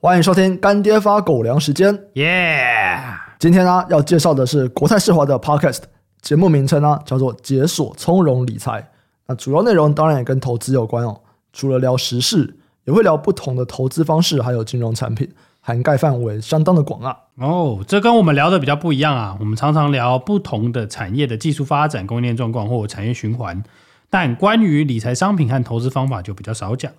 [0.00, 2.96] 欢迎收听干爹发狗粮时间，耶！
[3.38, 5.80] 今天呢要介绍的是国泰世华的 Podcast，
[6.22, 8.80] 节目名称呢叫做《解锁从容理财》。
[9.26, 11.20] 那主要内容当然也跟投资有关哦，
[11.52, 15.28] 除了聊时事，也会聊不同的投资方式，还有金融产品，
[15.60, 17.16] 涵盖范围相当的广啊。
[17.38, 19.36] 哦，这跟我们聊的比较不一样啊。
[19.40, 23.60] 我们常常聊不同的产业的技术发展、供应链状况或产业循环，
[24.10, 26.92] 但关于理财商品和投资方法就比较少讲。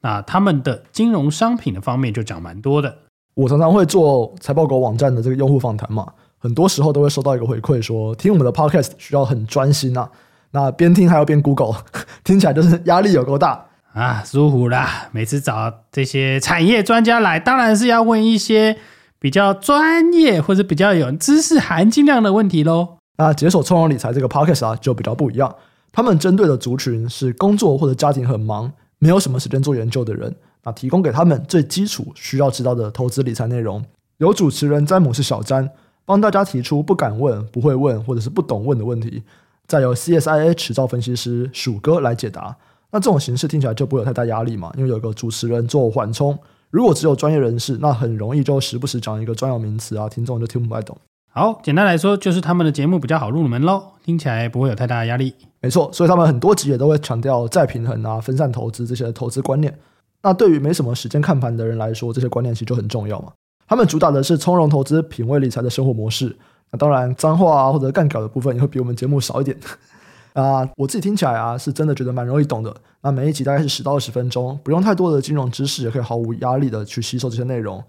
[0.00, 2.98] 那他们的金融商品的方面就讲蛮多的。
[3.34, 6.06] 我常常会做财报狗网站的这个用户访谈嘛，
[6.38, 10.10] 很多时候都会收到一个回馈，说听我们的 podcast 需要很专心啊，
[10.52, 11.74] 那边听还要边 Google，
[12.24, 15.08] 听起来就是压力有够大啊，舒服啦。
[15.12, 18.76] 每次找这些产业专家来，当然是要问一些
[19.18, 22.98] 比较专业或者比较有知识含金量的问题喽。
[23.18, 25.54] 那解锁从容理财这个 podcast 啊，就比较不一样，
[25.92, 28.72] 他们针对的族群是工作或者家庭很忙。
[29.00, 33.80] 没有什么时间做研究的人，那提供给他们最基础需要知道的投资理财内容。
[34.16, 35.70] 由主持人詹姆士小詹
[36.04, 39.22] 帮大家提出不敢问、不会问或者是不懂问的问题，
[39.68, 42.56] 再由 CSIA 持照分析师鼠哥来解答。
[42.90, 46.36] 那这种形式听起来就不会有太大压力嘛，因为有个主持人做缓冲。
[46.70, 50.98] 如果只有专业人士，那很容易就时不时讲一个专有名词啊，听众就听不太懂。
[51.38, 55.32] 好，简单来说就是他们的节目比较好入门喽，听起来不会有太大的压力。
[55.60, 59.72] 没错，所以他们很多集也都会强调再平衡啊、分散投资这些投资观念。
[60.20, 63.30] 那对于没什么时间看盘的人来说，这些观念其实就很重要嘛。
[63.68, 66.36] 他们主打的是从容投资、品味理财的生活模式。
[66.72, 69.56] 那当然，脏话啊或者干搞的部分也会比我们节目少一点。
[70.34, 72.76] 啊，我自己听起来啊是真的觉得蛮容易懂的。
[73.02, 77.80] 那每一集大概是十到二十分钟，不用太多的金融知识，也可以毫无压力的去吸收这些内容。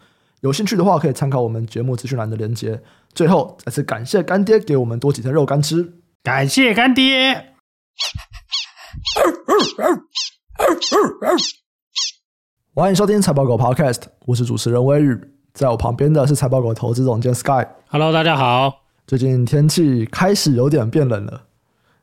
[0.42, 2.82] 有兴趣的话，可以参考我们节目资讯栏的连接。
[3.14, 7.56] 最后，再次感谢干爹给我们多几天肉干吃，感谢干爹。
[12.74, 15.20] 欢迎收听财报狗 Podcast，我是主持人威宇，
[15.54, 17.68] 在我旁边的是财报狗投资总监 Sky。
[17.90, 18.86] Hello，大家好。
[19.06, 21.42] 最近天气开始有点变冷了，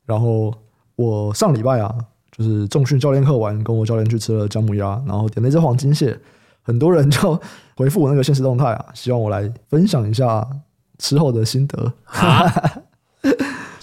[0.05, 0.53] 然后
[0.97, 1.95] 我上礼拜啊，
[2.33, 6.19] 就是重训教练课完，跟我教练去吃了姜母鸭，然后点了一只黄金蟹，
[6.67, 7.41] 很多人就
[7.77, 10.45] 回复我那个现实动态啊， 希望我来分享一下
[10.99, 11.93] 吃后的心得。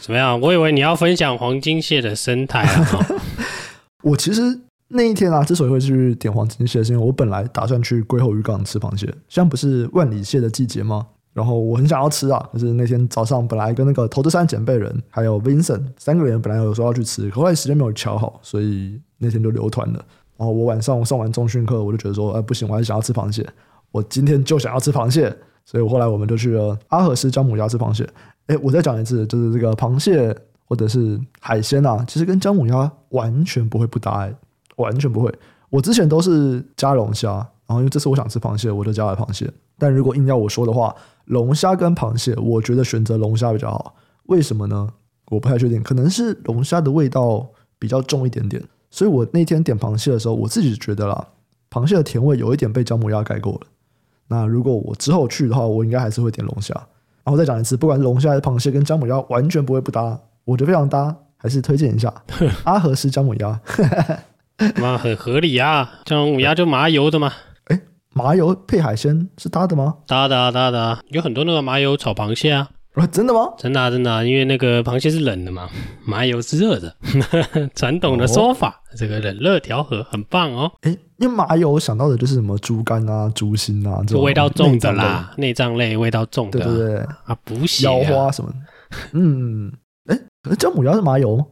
[0.02, 0.40] 怎么样？
[0.42, 3.08] 我以为你要分享黄金蟹的生态啊！
[4.04, 4.42] 我其实
[4.90, 11.08] 那一天啊，之所以会去点黄金蟹，是因为我本来打算去龟后渔港吃螃蟹，现在不是万里蟹的季节吗？
[11.34, 20.06] 然后我很想要吃啊，就是那天早上本来跟那个投资山捡贝人还有 Vincent 三个人本来有说要去吃，可后来时间没有乔好，所以那天就留团了。
[20.38, 23.48] 然后我晚上上完中训课，我就觉得说，哎，不行，我还是想要吃螃蟹，
[23.92, 25.36] 我今天就想要吃螃蟹，
[25.66, 28.08] 所以我后来我们就去了阿和斯姜母鸭吃螃蟹。
[28.48, 30.36] 哎，我再讲一次，就是这个螃蟹
[30.66, 34.30] 或者是海鲜啊，其实跟姜母鸭完全不会不搭，
[34.78, 35.34] 完全不会。
[35.70, 37.34] 我之前都是加龙虾，
[37.68, 39.50] 然后因为这次我想吃螃蟹，我就加了螃蟹。
[39.78, 40.96] 但如果硬要我说的话，
[41.26, 43.96] 龙虾跟螃蟹，我觉得选择龙虾比较好。
[44.26, 44.90] 为什么呢？
[45.30, 47.48] 我不太确定，可能是龙虾的味道
[47.80, 48.62] 比较重一点点。
[48.94, 51.28] 所以我那天点螃蟹的时候，我自己觉得啦，
[51.72, 53.62] 螃蟹的甜味有一点被姜母鸭盖过了。
[54.28, 56.76] 那如果我之后去的话，我应该还是会点龙虾。
[57.24, 62.14] 然后再讲一次，不管是龙虾还是螃蟹，跟姜母鸭完全不会不搭，我觉得非常搭，还是推荐一下
[62.66, 63.60] 阿和是姜母鸭。
[64.80, 67.34] 妈，很合理啊，姜母鸭就麻油的嘛。
[67.70, 67.82] 哎，
[68.14, 69.96] 麻油配海鲜是搭的吗？
[70.06, 72.70] 搭的啊，搭的啊，有很多那个麻油炒螃蟹啊。
[72.94, 73.52] 啊，真的吗？
[73.58, 75.68] 真的啊，真的啊，因为那个螃蟹是冷的嘛，
[76.06, 76.96] 麻油是热的，
[77.74, 80.72] 传统的说法，哦、这个冷热调和很棒哦。
[80.82, 88.56] 哎，因为麻油我想到的就是什么猪肝啊、猪心啊这种味道重的啦，内脏类味道重的，对对对啊，补血、啊、腰花什么的。
[89.14, 89.72] 嗯，
[90.06, 91.44] 哎，可是姜母鸭是麻油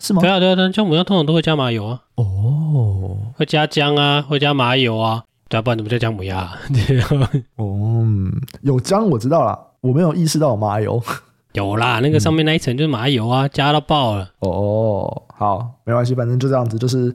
[0.00, 0.22] 是吗？
[0.22, 2.00] 对啊对啊对，姜母鸭通常都会加麻油啊。
[2.14, 6.58] 哦，会加姜啊，会加麻油啊，对啊，不然怎么叫姜母鸭、啊？
[7.56, 8.06] 哦，
[8.62, 9.58] 有姜我知道啦。
[9.86, 11.00] 我没有意识到有麻油，
[11.52, 14.28] 有啦，那个上面那一层就是麻油啊，嗯、加到爆了。
[14.40, 17.14] 哦，好，没关系，反正就这样子，就是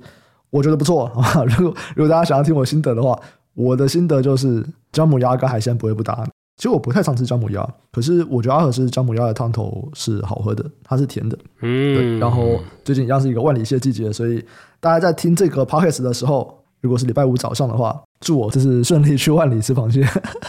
[0.50, 1.12] 我觉得不错。
[1.58, 3.20] 如果如果大家想要听我心得的话，
[3.56, 6.26] 我的心得就是姜母鸭跟海鲜不会不搭。
[6.56, 11.38] 其实我不太常吃姜母鸭，可是我觉得阿和是姜母鸭的汤头是好喝的，它是甜的。
[11.62, 12.20] 嗯，对。
[12.20, 14.44] 然后最近一样是一个万里蟹季节，所以
[14.80, 20.08] 大家在听这个 podcast 的时候，如果是礼拜五早上的话，祝我就是顺利去万里吃螃蟹。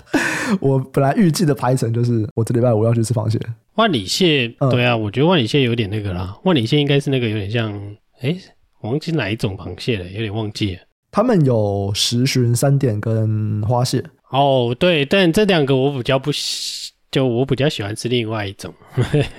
[0.60, 3.40] 我本来预计的排程就是我这礼拜五要去吃螃蟹。
[3.76, 6.36] 万里蟹，嗯、对啊，我觉得万里蟹有点那个啦。
[6.44, 7.72] 万里蟹应该是那个有点像，
[8.20, 8.36] 哎，
[8.82, 10.80] 忘记哪一种螃蟹了，有点忘记了。
[11.10, 14.04] 他们有十鲟、三点跟花蟹。
[14.30, 18.74] 哦，对，但这两个我比较不喜，就我比较喜欢吃另外一种。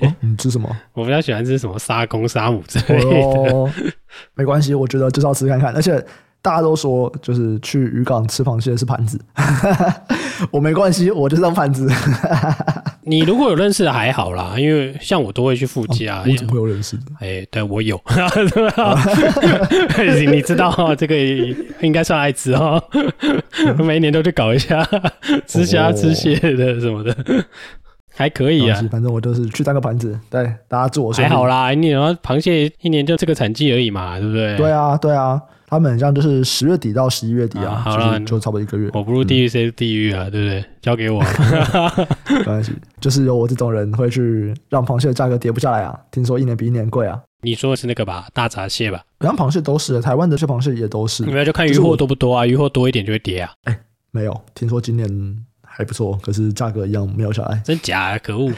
[0.01, 0.68] 哦、你吃什么？
[0.94, 3.53] 我比较喜欢吃什么沙公、沙母之类的。
[3.53, 3.71] 哦、
[4.33, 6.03] 没关系，我觉得就是要吃看看，而且。
[6.44, 9.18] 大家都说就是去渔港吃螃蟹是盘子，
[10.51, 11.90] 我没关系，我就是当盘子。
[13.06, 16.24] 你如果有认识的还好啦，因为像我都会去附近啊。
[16.30, 17.04] 我怎么会有认识的？
[17.19, 18.00] 哎、欸，对我有，
[20.31, 21.16] 你知道这个
[21.81, 22.81] 应该算爱吃哦，
[23.80, 24.86] 每一年都去搞一下
[25.48, 27.16] 吃虾、吃蟹的什么的。
[28.16, 31.12] 还可以啊，反正我就是去当个盘子，对大家祝我。
[31.13, 34.56] 还好啦，你然后螃蟹一年就这个产季而已嘛，对不对？
[34.57, 35.42] 对啊，对啊，
[35.74, 38.90] 他们像就是十月底到十一月底啊，啊好了，就差不多一个月。
[38.94, 40.66] 我不入地狱谁是地狱啊，嗯、对不对？
[40.81, 41.20] 交给我，
[42.30, 42.72] 没关系，
[43.02, 46.00] 就是有我这种人会去让螃蟹的价格跌不下来啊。
[46.12, 47.20] 听说一年比一年贵啊。
[47.42, 49.04] 你说的是那个吧，大闸蟹吧？
[49.20, 51.25] 像螃蟹都是，台湾的蟹螃蟹也都是。
[51.25, 52.46] 你们就看鱼货多不多啊？
[52.46, 53.52] 鱼货多一点就会跌啊？
[53.64, 53.80] 哎，
[54.12, 55.10] 没有，听说今年。
[55.75, 58.20] 还不错，可是价格一样没有下来，真假啊？
[58.20, 58.52] 可恶！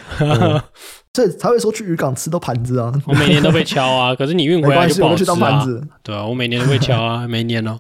[1.14, 2.92] 这才会说去渔港吃到盘子啊！
[3.06, 5.26] 我每年都被敲啊， 可是你运回来就不好吃啊。
[5.26, 5.82] 去当盘子。
[6.04, 7.80] 对啊，我每年都被敲啊， 每年哦，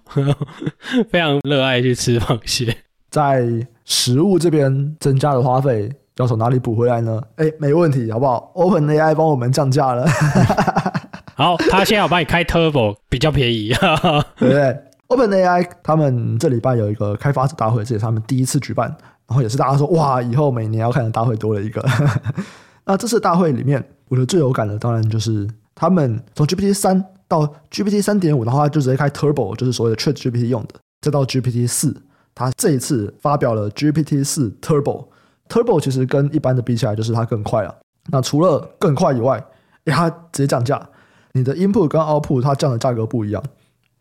[1.12, 2.78] 非常热爱去吃螃蟹。
[3.12, 3.46] 在
[3.84, 7.22] 食物这边增加的花费要从哪里补回来呢？
[7.36, 10.08] 哎，没问题，好不好？OpenAI 帮我们降价了。
[11.36, 13.74] 好，他现在要帮你开 Turbo，比较便宜，
[14.38, 14.78] 对不对
[15.10, 18.96] ？OpenAI 他们这礼拜有一个开发者大会，这也是他们第一次举办。
[19.27, 21.83] 然后也是大家说哇，以后每年要看的大会多了一个。
[22.86, 31.95] 那这次大会里面，我觉得最有感的当然就是他们从 GPT 三到 GPT 三点五，的话就直接开 Turbo，就是所谓的 Chat GPT 用的，再到 GPT 四，
[32.36, 35.07] 它这一次发表了 GPT 四 Turbo。
[35.50, 37.75] Turbo 其实跟一般的比起来，就是它更快了。
[38.12, 39.44] 那除了更快以外，
[39.86, 40.89] 它直接降价，
[41.33, 43.44] 你的 Input 跟 Output 它降的价格不一样，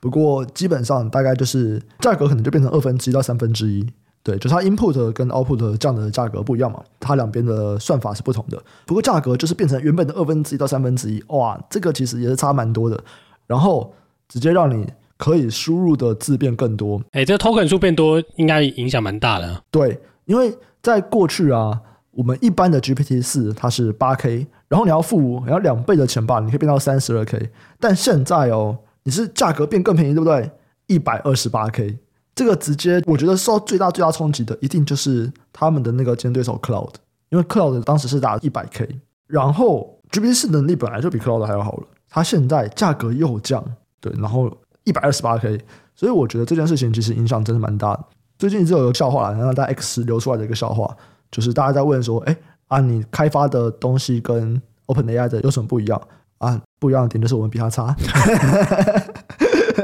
[0.00, 3.86] 不过基本上大概就是价格可能就变成二分之一到三分之一。
[4.24, 8.60] 对，就是它 input 跟 output 这样的价格不一样嘛，它两边的算法是不同的。
[8.86, 12.98] 不过价格就是变成原本的二分之一到三分之一，哇，这个其实也是差蛮多的。
[13.46, 13.92] 然后
[14.26, 19.62] 直接让你可以输入的字变更多，哎，这个 token 数变多应该影响蛮大的。
[19.70, 21.78] 对，因为在过去啊，
[22.12, 27.50] 我们一般的 GPT 四它是八 K，然后你要付你要两倍的钱吧，你可以变到三十二 K。
[27.78, 30.50] 但现在哦，你是价格变更便宜，对不对？
[30.86, 31.98] 一百二十八 K。
[32.34, 36.94] 这个直接，我觉得受最大最大冲击的，一定就是他们的那个竞争对手 Cloud，
[37.30, 43.64] 因为 Cloud 当时是打一百 K，然后 GPT 四能力本来就比 Cloud 还要好了，它现在价格又降，
[44.00, 44.50] 对，然后
[44.84, 45.60] 一百二十八 K，
[45.94, 48.04] 所以我觉得这件事情其实影响真的蛮大的。
[48.36, 50.96] 最近一直有个笑话，然后在 X 流出来的一个笑话，
[51.30, 56.00] 就是大家在问说，哎，啊，你开发的东西跟 OpenAI 的有什么不一样？
[56.38, 57.94] 啊，不一样的点就是我们比它差。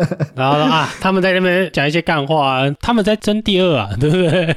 [0.35, 4.56] 然后啊，他们在那边讲一些干话，啊，他们在争第二啊， 对不对？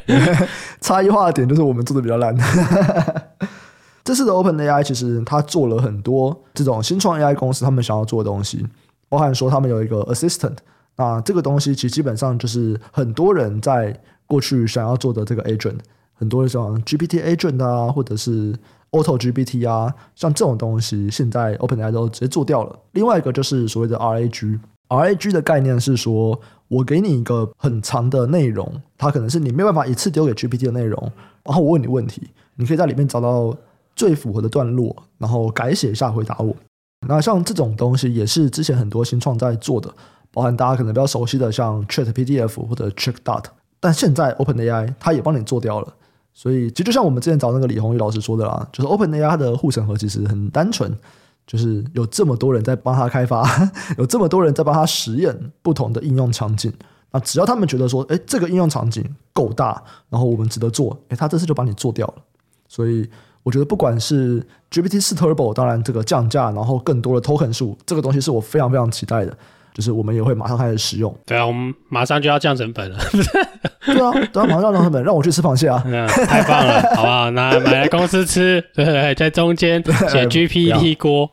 [0.82, 2.36] 差异化的点就是我们做的比较烂。
[4.04, 8.66] 这次的 OpenAI 其实他做了很多这种新创 AI 公司他们想要做的东西，
[9.08, 10.58] 包含说他们有一个 Assistant，
[10.98, 13.98] 那这个东西其实基本上就是很多人在
[14.28, 15.78] 过去想要做的这个 Agent，
[16.16, 18.54] 很多像 GPT Agent 啊，或者是
[18.92, 22.78] Auto GPT 啊，像这种东西，现在 OpenAI 都直接做掉了。
[22.92, 24.60] 另外一个就是所谓的 RAG。
[24.94, 31.12] RAG 的概念是说，我给你一个很长的内容，它可能是你没办法一次丢给 GPT 的内容，
[31.44, 33.56] 然后我问你问题，你可以在里面找到
[33.96, 36.56] 最符合的段落，然后改写一下回答我。
[37.08, 39.94] 那像这种东西也是之前很多新创在做的，
[40.32, 43.46] 包含大家可能比较熟悉的像 ChatPDF 或者 CheckDot，
[43.80, 45.94] 但现在 OpenAI 它也帮你做掉了。
[46.34, 50.92] 所以其实就像我们之前找那个李宏宇老师说的啦，就是 OpenAI 它的护城河其实很单纯。
[51.46, 53.44] 就是有这么多人在帮他开发，
[53.98, 56.72] 有这么多人在帮他实验不同的应用场景。
[57.12, 62.16] 那只要他们觉得说，哎，这个应用场景够大，然后我们值得做，哎，他这次就帮你做掉了。
[62.68, 63.08] 所以
[63.44, 69.38] 我觉得，不管是 GPT 四 Turbo，当然这个降价，然后更多的 token 数，这个东西是我非常非常期待的。
[69.74, 71.16] 就是我们也会马上开始使用。
[71.26, 73.00] 对啊，我们马上就要降成本了。
[73.86, 75.82] 对啊，等下马上让他们，让我去吃螃蟹啊！
[75.86, 77.30] 嗯，太棒了， 好不好？
[77.32, 81.30] 那买来公司吃，对对，在中间写 GPT 锅。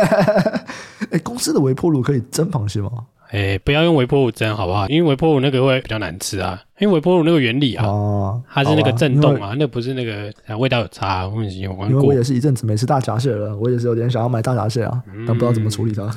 [1.10, 2.90] 哎，公司的微波炉可以蒸螃蟹吗？
[3.30, 4.88] 哎，不要用微波炉蒸，好不好？
[4.88, 6.60] 因为微波炉那个会比较难吃啊。
[6.80, 11.28] 因为微波炉那个原理啊，哦、它是那个震动啊，那不是那个味道有差。
[11.28, 11.88] 我已经有玩过。
[11.90, 16.10] 因为我也是一阵子没吃大闸蟹了，我也是有点想要买大闸蟹啊，嗯、但不知道怎么处理它。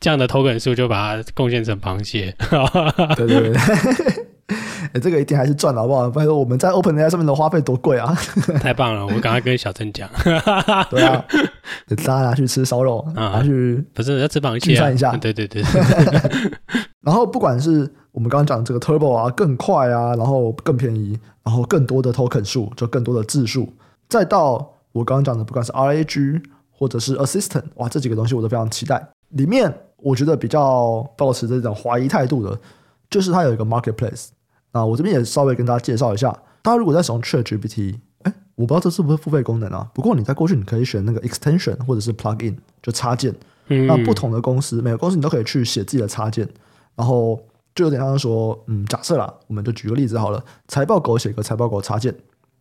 [0.00, 2.34] 这样的 token 数就把它贡献成螃蟹。
[3.16, 3.52] 对 对对。
[4.92, 6.10] 哎，这个一定还是赚了，好不好？
[6.10, 8.14] 不然说我们在 OpenAI 上面的花费多贵啊！
[8.60, 10.08] 太棒了，我赶快跟小郑讲。
[10.90, 11.24] 对啊，
[11.88, 15.16] 大家拿去吃烧肉，啊、拿去不是要吃螃蟹，算一下。
[15.16, 15.62] 对 对对。
[17.02, 23.68] 然后不管是我们刚刚讲的这个 Turbo 啊，更快啊，然后更便宜，然后更多的 token 数，就更多的字数，
[24.08, 29.08] 再到我刚刚讲的，不管是 RAG 或者是 Assistant，哇，这几个东西我都非常期待。
[29.30, 32.58] 里面我觉得比较抱持这种怀疑态度的。
[33.10, 34.26] 就是它有一个 marketplace。
[34.72, 36.30] 那我这边也稍微跟大家介绍一下，
[36.62, 39.88] 大家如果在使用 ChatGPT，哎，我不知道这是不是付费功能啊。
[39.94, 43.34] 不过你在过去你可以选那个 extension 或者是 plugin，就插件。
[43.68, 43.86] 嗯。
[43.86, 46.48] 那不同的公司，每个公司你都可以去写自己的插件，
[46.96, 47.40] 然后
[47.74, 52.14] 就有点像说，嗯，假设啦，我们就举个例子好了，财报狗写个财报狗插件，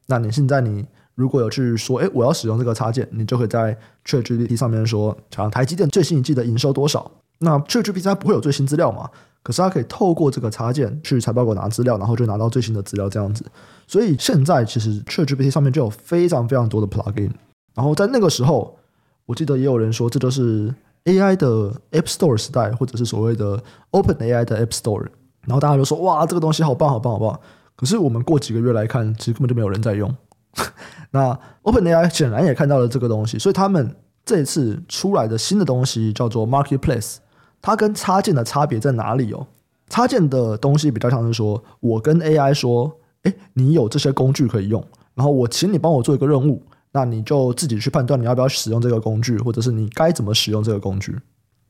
[0.07, 0.85] 那你现在你
[1.15, 7.11] 如果有去说，哎，我要使用这个插件，你就可以在 ChatGPT 上面说，像台积电最新一季的营收多少？
[7.39, 9.09] 那 ChatGPT 它不会有最新资料嘛？
[9.47, 13.45] 可是它可以透过这个插件去财报狗拿资料，然后就拿到最新的资料这样子。
[13.87, 17.31] 所以现在其实 ChatGPT 上面就有非常非常多的 plugin。
[17.73, 18.77] 然后在那个时候，
[19.25, 20.75] 我记得也有人说这就是
[21.05, 25.07] AI 的 App Store 时代，或者是所谓的 Open AI 的 App Store。
[25.45, 27.39] 然后大家就说哇，这个东西好棒好棒好棒。
[27.77, 30.13] 可是我们过几个月来看，其实根本就没有人在用。
[31.11, 37.19] 那 Open AI 显然也看到了这个东西，所以他们这一次出来的新的东西叫做 Marketplace。
[37.67, 39.45] 它跟插件的差别在哪里哦？
[39.89, 42.89] 插件的东西比较像是说，我跟 AI 说，
[43.23, 44.81] 诶，你有这些工具可以用，
[45.15, 51.13] 然后我请你帮我做一个任务，那你就自己去判断你要不要使用这个工具，或者是你该怎么使用这个工具，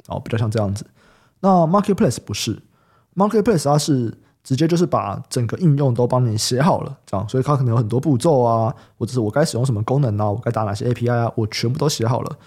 [0.08, 0.86] 哦，比较像这样子。
[1.39, 2.62] 那 Marketplace 不是
[3.16, 12.38] ，Marketplace 它是直接就是把整个应用都帮你写好了，这样，所以它可能有很多步骤啊，或者是我该使用什么功能啊，我该打哪些 API 啊，我全部都写好了。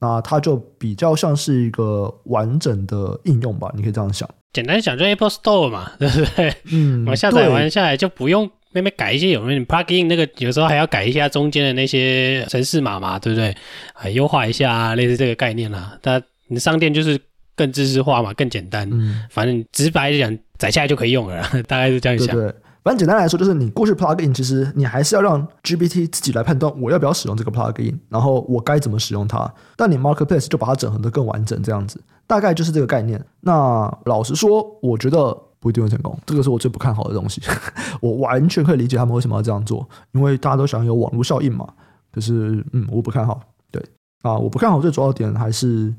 [0.00, 4.28] 那它就比较像是一个完整的应用吧，你可以这样想。
[4.52, 6.54] 简单讲，就 Apple Store 嘛， 对不对？
[6.72, 13.54] 嗯，我下载完下来就不用那边改一些有没有 plugin 那个，有时候还要改一下中间的那些程式码嘛，对不对？
[13.94, 15.96] 啊，优化一下啊，类似这个概念啦。
[16.00, 17.20] 但你的商店就是
[17.54, 18.88] 更知识化嘛，更简单。
[18.90, 22.34] 嗯，反正直白讲，载下来就可以用了， 大概是这样想。
[22.34, 29.52] 对对反正简单来说，就是你过去 plugin，其实你还是要让 GPT 自己来判断我要不要使用这个 plugin，然后我该怎么使用它。
[29.76, 33.22] 但你 marketplace 就把它整合得更完整，这样子大概就是这个概念。
[33.40, 37.42] 那老实说，我觉得不一定会成功，这个是我最不看好的东西。
[38.00, 41.68] 我完全可以理解他们为什么要这样做，因为大家都想有网络效应嘛。
[42.12, 43.40] 可是，嗯，我不看好。
[43.70, 43.84] 对
[44.22, 45.94] 啊，我不看好最主要的点还是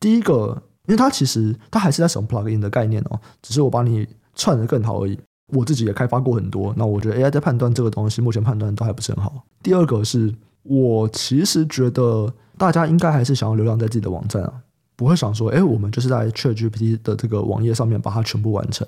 [0.00, 5.18] 第一个，因为它其实它还是在使用 plugin 的概念哦，只是我把你串得更好而已。
[5.48, 9.44] 我自己也开发过很多，那我觉得 AI 在判断这个东西，目前判断都还不是很好。
[9.62, 14.52] 第二个是我其实觉得大家应该还是想要流量在自己的网站啊，
[14.96, 18.86] 不会想说，哎，我们就是在 ChatGPT 的这个网页上面把它全部完成。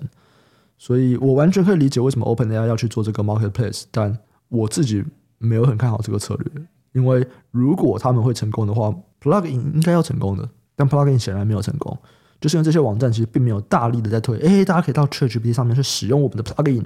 [0.77, 4.17] 所以我完全可以理解为什么 OpenAI 要去做这个 Marketplace，但
[4.49, 5.05] 我自己
[5.39, 6.63] 没有很看好这个策略，
[6.93, 11.97] 因为如果他们会成功的话，Plugin 应该要成功的，但 Plugin 显然没有成功。
[12.41, 16.85] 就是因为这些网站其实并没有大力的在推，哎，大家可以到 ChatGPT 上面去使用我们的 plugin。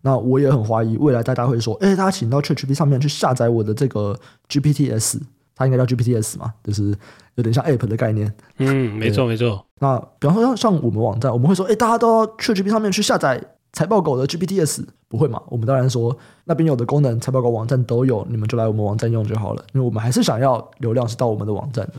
[0.00, 5.20] 那我也很怀疑未来大家会说，哎，大家请到 ChatGPT 上面去下载我的这个 GPTs，
[5.56, 6.96] 它应该叫 GPTs 嘛，就是
[7.34, 8.32] 有点像 App 的概念。
[8.58, 9.64] 嗯，没错没错。
[9.80, 13.40] 那比方说像像我们网站，我们会说，哎，大家都到 ChatGPT 上面去下载
[13.72, 15.42] 财报狗的 GPTs，不会嘛？
[15.48, 21.94] 我们当然说那边有的功能财报狗网站都有，你们就来我们网站用就好了，因为我们还是想要流量是到我们的网站的。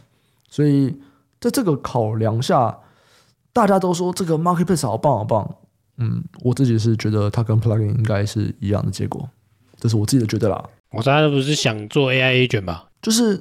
[0.50, 0.96] 所以
[1.40, 2.78] 在这个考量下。
[3.52, 5.56] 大家都说这个 marketplace 好棒好棒，
[5.98, 9.28] 嗯，我自己是觉得它跟 plugin 应该是一样的结果，
[9.80, 10.64] 这是我自己的觉得啦。
[10.92, 12.88] 我大家不是想做 AI agent 吧？
[13.02, 13.38] 就是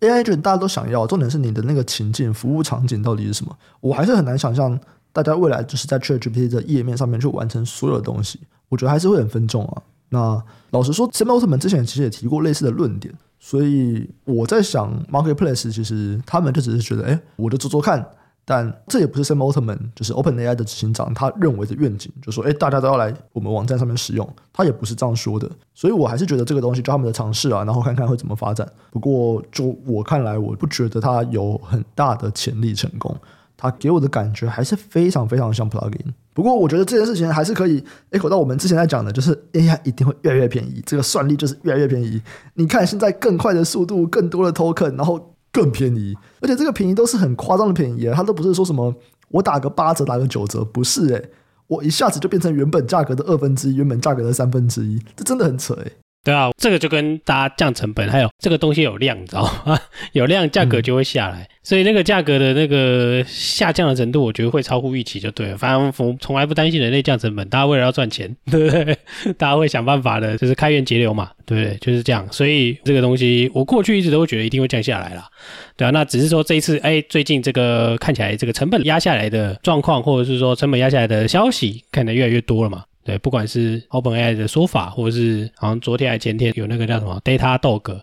[0.00, 3.56] AI agent 大家都想要，重点是你的那个情境服务场景到底是什么？
[3.80, 4.78] 我还是很难想象
[5.12, 9.82] 大家未来就是在 ChatGPT 的页面上面去完成所有的东西，我觉得还是会很分众啊。
[10.10, 18.06] 那老实说，Sam Altman 之前其实也提过类似的论点，所以我在想 marketplace 其实他们就只是觉得，哎，我就做做看。
[18.46, 25.50] 但这也不是 Sam Altman，就是 OpenAI 的执行长，他认为的愿景，就说，哎，大家都要来我们网站上面使用，他也不是这样说的。
[25.72, 28.70] 所以我还是觉得这个东西就他们的尝试啊，然后看看会怎么发展。
[28.90, 33.16] 不过就我看来，我不觉得它有很大的潜力成功。
[33.56, 36.12] 它给我的感觉还是非常非常像 Plugin。
[36.34, 42.20] 不过我觉得这件事情还是可以 echo 到我们之前在讲的，就是 AI 一定会越来越便宜，这个算力就是越来越便宜。
[42.54, 45.33] 你看现在更快的速度，更多的 token，然后。
[45.54, 48.92] 更便宜，而且这个便宜都是很夸张的便宜，它都不是说什么
[49.28, 51.30] 我打个八折，打个九折，不是诶，
[51.68, 55.92] 我一下子就变成原本价格的二分之一，原本价格的三分之一，这真的很扯诶。
[56.24, 59.78] 对啊，这个就跟大家降成本，还有这个东西有量，你知道吗？
[60.12, 65.58] 有量价格就会下来，嗯、所以那个价格的那个下降的程度，我觉得会超乎预期，就对了。
[65.58, 68.96] 反正我从来不担心人类降成本，大家为了要赚钱， 对不对？
[69.36, 71.76] 大家会想办法的，就是开源节流嘛，对不对？
[71.78, 72.26] 就是这样。
[72.32, 75.28] 所以这个东西，我过去一直都会觉得一定会降下来啦。
[75.76, 75.90] 对啊。
[75.90, 82.84] 那只是说这一次，哎，最近这个看起来这个成本压下来的状况，或者是说成本压下来的消息，看得越来越多了嘛。
[83.04, 88.00] 对，不管是 OpenAI 的说法，或者是好像昨天还前天有那个叫什么 Datadog，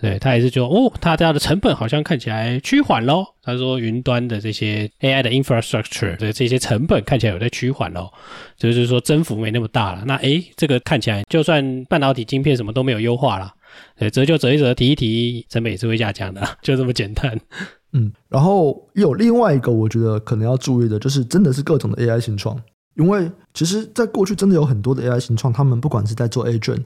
[0.00, 3.24] 对他也是说，哦，他家的成本好像看起来趋缓喽。
[3.42, 8.10] 他说，云端的这些 AI 的 infrastructure 的这些成本看起来有在趋缓喽，
[8.56, 10.04] 就是说增幅没那么大了。
[10.06, 13.52] 那诶，这个看起来就算半导体晶片什么都没有优化了，
[13.98, 17.40] 对，折就折一折，提一提，成本也是会下降的，就这么简单。
[17.92, 22.60] 嗯，然后有另外一个我觉得可能要注意的，就是真的是各种的 AI 新创，
[22.96, 26.84] 因为其实在过去真的有很多的 AI 新创，他们不管是在做 agent。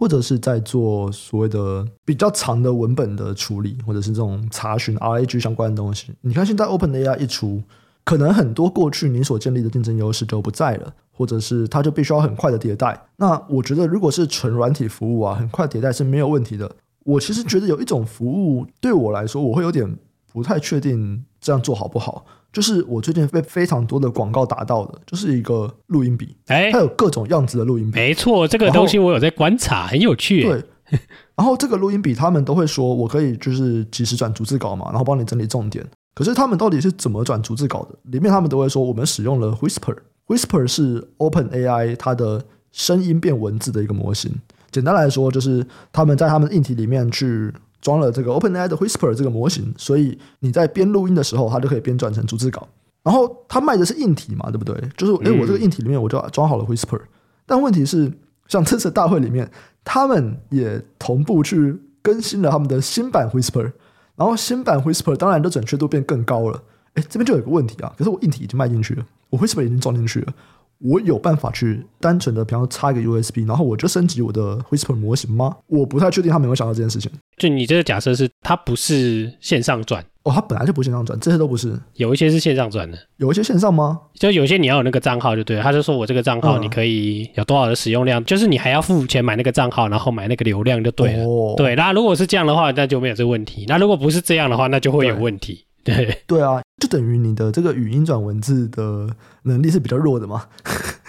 [0.00, 6.12] 或者是在做所谓的比较长的文本的处理，或者是这种查询 RAG 相关的东西。
[6.20, 7.60] 你看现在 OpenAI 一出，
[8.04, 13.08] 可能很多过去你所建立的竞争优势就不在了，或者是它就必须要很快的迭代。
[13.16, 16.70] 那我觉得如果是纯软体服务啊，很快迭代是没有问题的。
[17.02, 19.98] 我其实觉得有一种服务对我来说，我会有点
[20.32, 22.24] 不太确定这样做好不好。
[22.50, 30.42] 就是我最近被非常多的广告打到的，就是一个录音笔，哎，它有各种样子的录音笔，没错，这个东西我有在观察，很有趣。
[30.42, 30.64] 对，
[31.36, 35.86] 然后这个录音笔他们都会说我可以就是及时转逐字稿嘛，然后帮你整理重点。
[36.14, 37.98] 可是他们到底是怎么转逐字稿的？
[38.04, 44.32] 里面他们都会说我们使用了 Whisper，Whisper 是 OpenAI 它的声音变文字的一个模型。
[44.70, 47.52] 简单来说，就是他们在他们的硬体里面去。
[47.88, 52.68] 装了这个 OpenAI 的 Whisper 这个模型，所以你在边录音的时候，它就可以边转成逐字稿。
[53.02, 54.74] 然后它卖的是硬体嘛，对不对？
[54.94, 57.00] 就是哎，我这个硬体里面我就装好了 Whisper。
[57.46, 58.12] 但问题是，
[58.46, 59.50] 像这次大会里面，
[59.82, 63.72] 他们也同步去更新了他们的新版 Whisper。
[64.16, 66.62] 然后新版 Whisper 当然的准确度变更高了。
[66.92, 70.34] 哎，这边就有个问题啊，可是我硬体已经卖进去了，我 Whisper 已经装进去了。
[70.80, 75.56] 我有办法去单纯的，比方说插一个 USB，然后我就升级我的 Whisper 模型吗？
[75.66, 77.10] 我不太确定他们有没有想到这件事情。
[77.36, 81.78] 就你这个假设是，它不是线上转哦，它本来就不线上转，这些都不是。
[81.94, 83.98] 有一些是线上转的，有一些线上吗？
[84.14, 91.24] 就有些你要有那个账号就对了，他就说我这个账号你可以有多少的使用量，嗯、就是你还要付钱买那个账号，然后买那个流量就对了。
[91.24, 93.64] 哦、对，那如果是这样的话，那就没有这个问题。
[93.68, 95.64] 那如果不是这样的话，那就会有问题。
[95.84, 100.46] 对对，对啊，就等于你的这个语音转文字的能力是比较弱的嘛。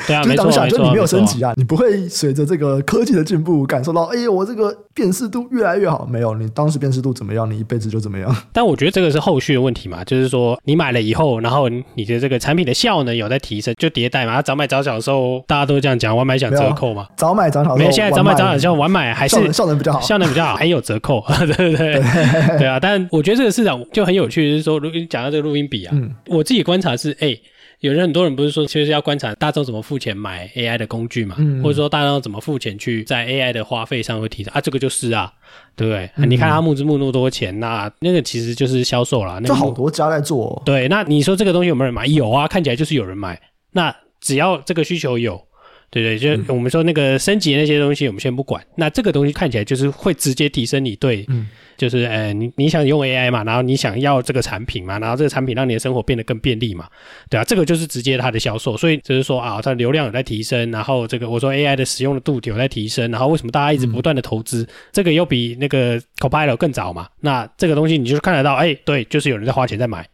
[0.09, 6.07] 对啊，就是当下就你没有升级啊，你不会随着这个科技的进步感受到，哎呦，我这个辨识度越来越好。
[6.09, 8.35] 没有，你当时辨识度怎么样，你一辈子就怎么样。
[8.51, 14.41] 但我觉得这个是后续的问题嘛，就是说你买了以后，然后你的这个产品的效能有在提升，就迭代嘛。
[14.41, 17.07] 早买早享受，大家都这样讲，晚买享折扣嘛。
[17.15, 22.79] 早买早享受，没有，现在早买早享受，晚买还是效能比较好， 效能比较好，还有折扣， 对对对，对啊。
[22.79, 27.37] 但我觉得这个市场就很有趣，就是说，如果你讲到这个录音笔啊，嗯、我自己观察是，哎。
[27.79, 35.31] 有人很多人不是说，其实要观察大众怎么付钱买 AI 的工具嘛，嗯、或者说大众怎么付钱去在 AI 的花费上会提升啊，这个就是啊，
[35.77, 36.09] 对不对？
[36.17, 39.39] 嗯、你看他募资募那么多钱，那那个其实就是销售啦。
[39.41, 40.61] 那个、好多家在做、哦。
[40.65, 42.05] 对，那你说这个东西有没有人买？
[42.05, 43.41] 有啊，看起来就是有人买。
[43.71, 45.41] 那只要这个需求有，
[45.91, 48.61] 对对，就我们说那个升级那些东西，我们先不管。
[48.63, 51.25] 嗯、那这个东西看起来就是会直接提升你对。
[51.29, 51.47] 嗯
[51.79, 56.85] 就是呃，你你想用 AI 嘛，然后你想要这个产品嘛，然后这个产品让你的生活变得更便利嘛，
[57.29, 64.63] 对啊，这个就是直接它的销售，所以就是说啊，它流量有在提升，然后这个我说 AI 的使用的度有在提升，然后为什么大家一直不断的投资？
[64.63, 67.07] 嗯、这个又比那个 Copilot 更早嘛？
[67.21, 70.05] 那这个东西你就是看得到，哎，对，就是有人在花钱在买，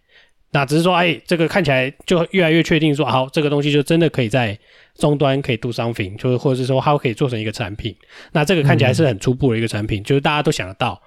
[0.55, 4.57] 那只是说，哎，这个看起来就越来越确定说，好，这个东西就真的可以在
[4.97, 7.93] 终端可以 do something，就是或者是说它可以做成一个产品，
[8.31, 10.97] 那这个看起来是很初步的一个产品，嗯、就是大家都想得到。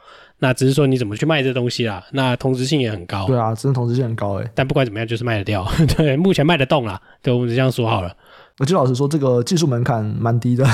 [0.40, 3.26] 那只是说你怎么去卖这东西啦，那同质性也很高。
[3.26, 4.50] 对啊，真的同质性很高诶、欸。
[4.54, 5.66] 但不管怎么样，就是卖得掉。
[5.96, 7.00] 对，目前卖得动啦。
[7.22, 8.14] 对，我们就这样说好了。
[8.58, 10.64] 我就老师说这个技术门槛蛮低的。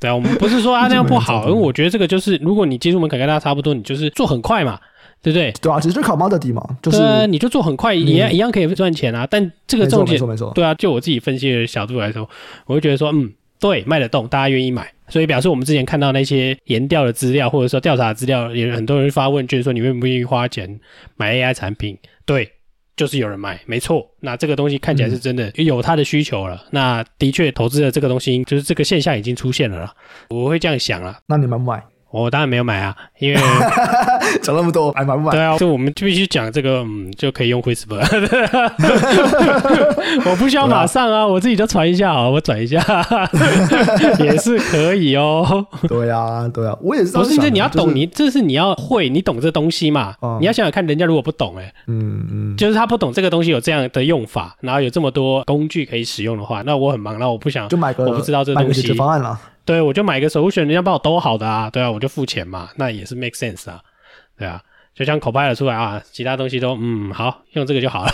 [0.00, 4.78] 对啊，我们不是说啊 那样不好，因为我觉得这个就是，如果你技术门槛跟大家差不多，你就是做很快嘛，
[5.22, 5.52] 对不对？
[5.60, 9.26] 对啊，其实就考 model 嘛，就是你就做很快，一样一样可以赚钱啊。
[9.30, 10.52] 但这个重点，没错没错。
[10.54, 12.28] 对啊，就我自己分析的角度来说，
[12.66, 13.32] 我会觉得说，嗯。
[13.60, 20.80] 对，卖得动，大家愿意买，所以表示我们之前看到那些研调的资料，或者说调查的资料，也有很多人发问，就是说你愿不愿意花钱
[21.14, 21.96] 买 AI 产品？
[22.26, 22.50] 对，
[22.96, 24.04] 就是有人买，没错。
[24.18, 26.56] 那这个东西看起来是真的有它的需求了。
[26.56, 29.94] 嗯、那的确，投资的这个东西，就是这个现象已经出现了啦。
[30.28, 31.20] 我会这样想了。
[31.28, 31.80] 那你们买？
[32.12, 33.40] 我当然没有买啊，因为
[34.42, 35.30] 讲那么多，还买不买？
[35.30, 37.98] 对啊，就我们必须讲这个，嗯，就可以用 Whisper。
[40.30, 42.78] 我不需要马上啊，我自己就传一下啊，我转一下
[44.20, 45.66] 也是可以哦。
[45.88, 47.12] 对啊，对啊，我也是。
[47.12, 50.14] 不是，这你要懂，你这是你要会，你懂这东西嘛？
[50.38, 59.38] 你要想想看，人家如果不懂，哎，嗯嗯，就是他不懂这个东西有这样的用法，然后有这么多工具可以使用的话，那我很忙，那我不想就买个，我不知道这东西解决方案了。
[59.64, 63.80] 对，我就买一个 solution，人家帮我兜好的啊，对啊，我就付钱嘛，那也是 make sense 啊，
[64.36, 64.60] 对啊，
[64.94, 68.12] 就像 Copilot 出来啊，其他东西都嗯好，用这个就好了，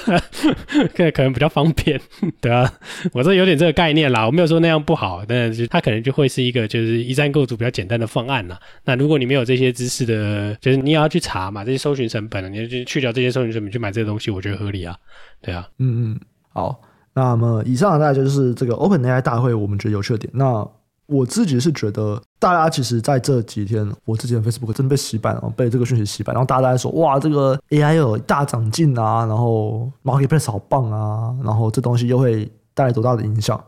[0.94, 1.98] 可 可能比较方便，
[2.40, 2.70] 对啊，
[3.12, 8.60] 我这有点这个概念啦，我没有说那样不好，但是它可能就会是一个就是一站构筑比较简单的方案啦。
[8.84, 14.94] 那如果你没有这些知识的，就是你也要去查嘛，这些搜寻成本，你就去掉这些搜寻成本去买这个东西，我觉得合理啊，
[15.40, 16.20] 对啊，嗯嗯，
[16.52, 16.80] 好，
[17.14, 20.68] 那么以上大概就是这个 OpenAI 大会我们觉得有趣的点，那。
[21.08, 33.58] 我自己是觉得，大家其实在这几天，我之前 Facebook 真的被洗版了，被这个讯息洗版，然后大家都在说，哇，这个 AI 有大长进啊，然后 Marketplace 好棒啊，然后这东西又会带来多大的影响？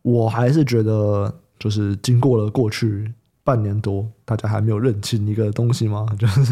[0.00, 3.12] 我还是觉得，就是经过了过去
[3.44, 6.06] 半年多，大家还没有认清一个东西吗？
[6.18, 6.42] 就是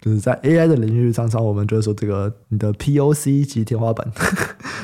[0.00, 4.10] 就是在 AI 的领域，常常我们就是说，这个你的 POC 及天花板。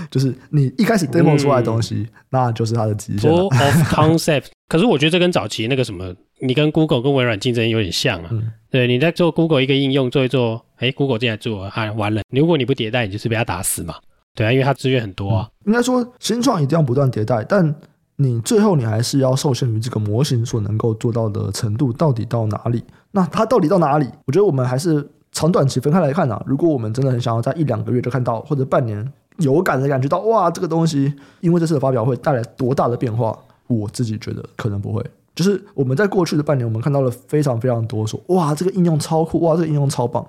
[0.09, 3.29] 就是你一开始 demo 出来的东西，嗯、那就是它的极限。
[3.29, 8.29] Proof of concept，可是我觉得这跟早期那个什么，你跟 Google 跟微软竞争有点像啊。
[8.33, 12.23] 嗯、对，你在做 Google 一个应用做一做，哎，Google 进来做啊，完了。
[12.31, 13.95] 如果你不迭代，你就是被他打死嘛。
[14.35, 15.49] 对啊，因为它资源很多啊。
[15.65, 17.75] 嗯、应该说，新创一定要不断迭代，但
[18.17, 22.83] 你最后你还是要受限于这个模型所能够做到的程度到底到哪里。
[23.13, 24.07] 那它到底到哪里？
[24.27, 26.43] 我觉得我们还是长短期分开来看啊。
[26.45, 29.13] 如果我们真的很想要在一两个月就看到，或者半年。
[29.41, 33.39] 有感的感觉到哇，这个东西因为这次的发表会带来多大的变化？
[33.67, 35.05] 我自己觉得可能不会。
[35.35, 40.27] 就是我们在过去的半年，我们看到了非常非常多说哇，这个应用超酷，哇，这个应用超棒。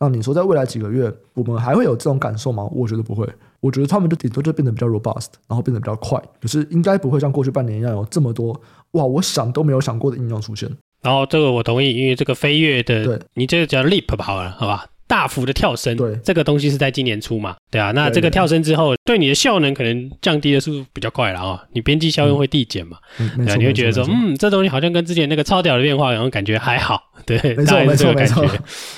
[0.00, 2.68] 那你说在未来几个月，我们还会有这种感受吗？
[2.72, 3.28] 我觉得不会。
[3.60, 8.60] 我觉得他们就顶多就变得比较 robust，然后变得比较快，可是应该不会像过去半年一样有这么多
[8.92, 10.68] 哇，我想都没有想过的应用出现。
[11.02, 14.86] 然后这个我同意，因为这个飞跃的，对你这个叫 leap 吧，好了，好吧。
[15.08, 17.56] 大幅的跳升，对这个东西是在今年初嘛？
[17.70, 22.98] 对啊，那这个跳升之后，对，你的效能可能降低的速度比较快了啊，你边际效用会递减嘛？
[23.18, 28.46] 嗯、对啊，你会觉得说，嗯，这东西好像跟之前那个超屌的变化，然后感觉还好， 对，没错，没错，没错，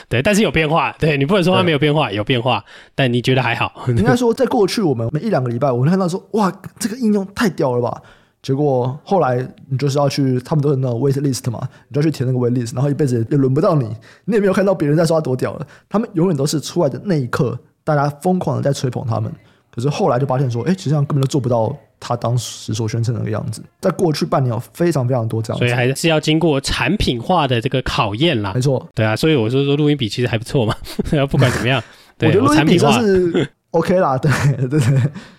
[0.08, 3.72] 对，但是有变化，对你不能说它没有变化，有变化，但你觉得还好？
[3.88, 8.02] 应该说，在过去我们每一两个礼拜，我们看到说，哇，这个应用太屌了吧？
[8.42, 13.85] 结果后来你就是要去，他们都是那种 wait list 嘛，你就要去填那个 wait list，然后一辈子也轮不到你，
[14.24, 15.66] 你也没有看到别人在说他多屌了。
[15.88, 19.31] 他们永远都是出来的那一刻，大家疯狂的在吹捧他们，
[19.70, 23.62] 可是后来就发现说，哎，其实上根本就做不到他当时所宣称的那个样子。
[23.81, 28.53] 在过去半年有非常非常多这样子，所以还是要经过产品化的这个考验啦。
[28.55, 30.74] 没错，对啊，所以我说说录音笔其实还不错嘛，
[31.31, 31.83] 不管怎么样，
[32.16, 33.46] 对我觉得录音笔算是。
[33.72, 34.30] OK 啦，对
[34.66, 34.80] 对 对，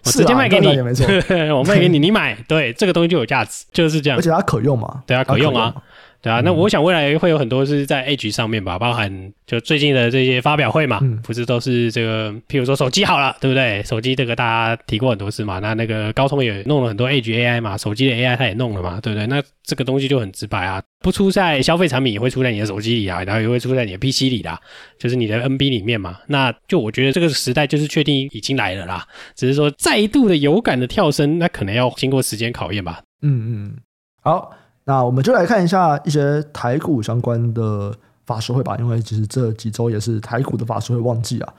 [0.06, 1.06] 我直接卖给你也没错，
[1.58, 5.74] 我卖给你，你买，对，这个东西就有价值，就是这样，而且它可用嘛，对啊，可用啊。
[6.22, 13.82] 对啊，那我想未来会有很多是在 Edge 上面吧，包含就最近的这些发表会嘛，嗯、不是都是这个，譬如说手机好了，对不对？
[13.82, 19.26] 手机这个大家提过很多次嘛，那那个高通也弄了很多 Edge AI 嘛，手机的 AI 它也弄了嘛，对不对？
[19.26, 24.60] 那这个东西就很直白啊，不出在消费产品也会出在你的手机里啊，然后也会出在你的 PC 里啦，
[25.00, 26.20] 就是你的 NB 里面嘛。
[26.28, 29.04] 那就我觉得这个时代就是确定已经来了啦，
[29.36, 33.02] 只是说再度的有感的跳升，那可能要经过时间考验吧。
[33.24, 33.78] 嗯嗯，
[34.22, 34.56] 好。
[34.84, 37.94] 那我们就来看一下一些台股相关的
[38.26, 41.54] 法说会吧，因为其实这几周也是台股的法说会旺季啊。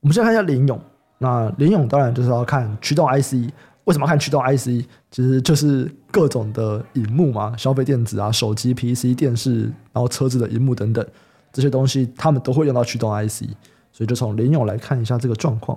[0.00, 0.80] 我们先看一下联咏，
[1.18, 3.50] 那联咏当然就是要看驱动 IC，
[3.84, 4.86] 为什么要看驱动 IC？
[5.10, 9.62] 其实就是各种的荧幕嘛，消费电子啊、手机、PC、电视，
[9.92, 11.04] 然后车子的荧幕等等
[11.52, 13.42] 这些东西，他们都会用到驱动 IC，
[13.90, 15.76] 所以就从联咏来看一下这个状况。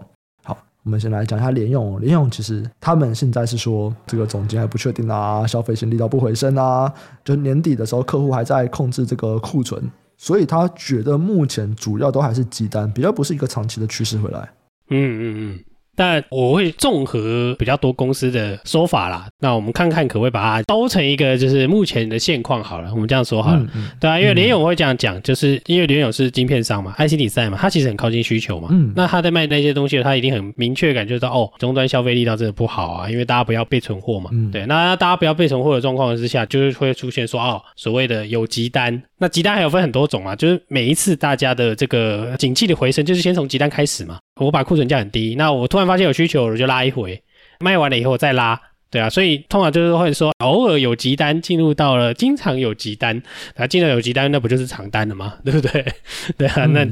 [0.83, 1.99] 我们先来讲一下联用。
[1.99, 6.91] 联用其实他们现在是说，这个总结还不确定啊，消费性力道不回升啊，
[7.23, 9.83] 就年底的时候客户还在控制这个库存，
[10.17, 14.49] 所以他觉得目前主要都还是积单，比较不是一个长期的趋势回来。
[14.89, 15.59] 嗯嗯嗯。
[16.01, 44.17] 但我会综合比较多公司的说法啦，那我们看看可不可以把它兜成一个就是目前的现况好了，我们这样说好了，嗯、对啊，因为联咏我会这样讲，就是因为联勇是晶片商嘛，IC 比赛嘛，它其实很靠近需求嘛，嗯，那他在卖那些东西，他一定很明确感觉到哦，终端消费力道真的不好啊，因为大家不要备存货嘛，嗯，对，那大家不要备存货的状况之下，就是会出现说哦，所谓的有急单，那急单还有分很多种啊，就是每一次大家的这个景气的回升，就是先从急单开始嘛。
[44.37, 47.21] 我把库存价很低，那我突然发现有需求，我就拉一回，
[47.59, 53.21] 卖完了以后再拉，对啊，所以通常就是会说，偶尔有急单进入到了，经常有急单，
[53.55, 55.35] 啊进了有急单，那不就是长单了吗？
[55.45, 55.85] 对不对？
[56.35, 56.83] 对啊，那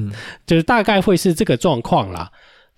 [0.46, 2.30] 就是大概会是这个状况啦。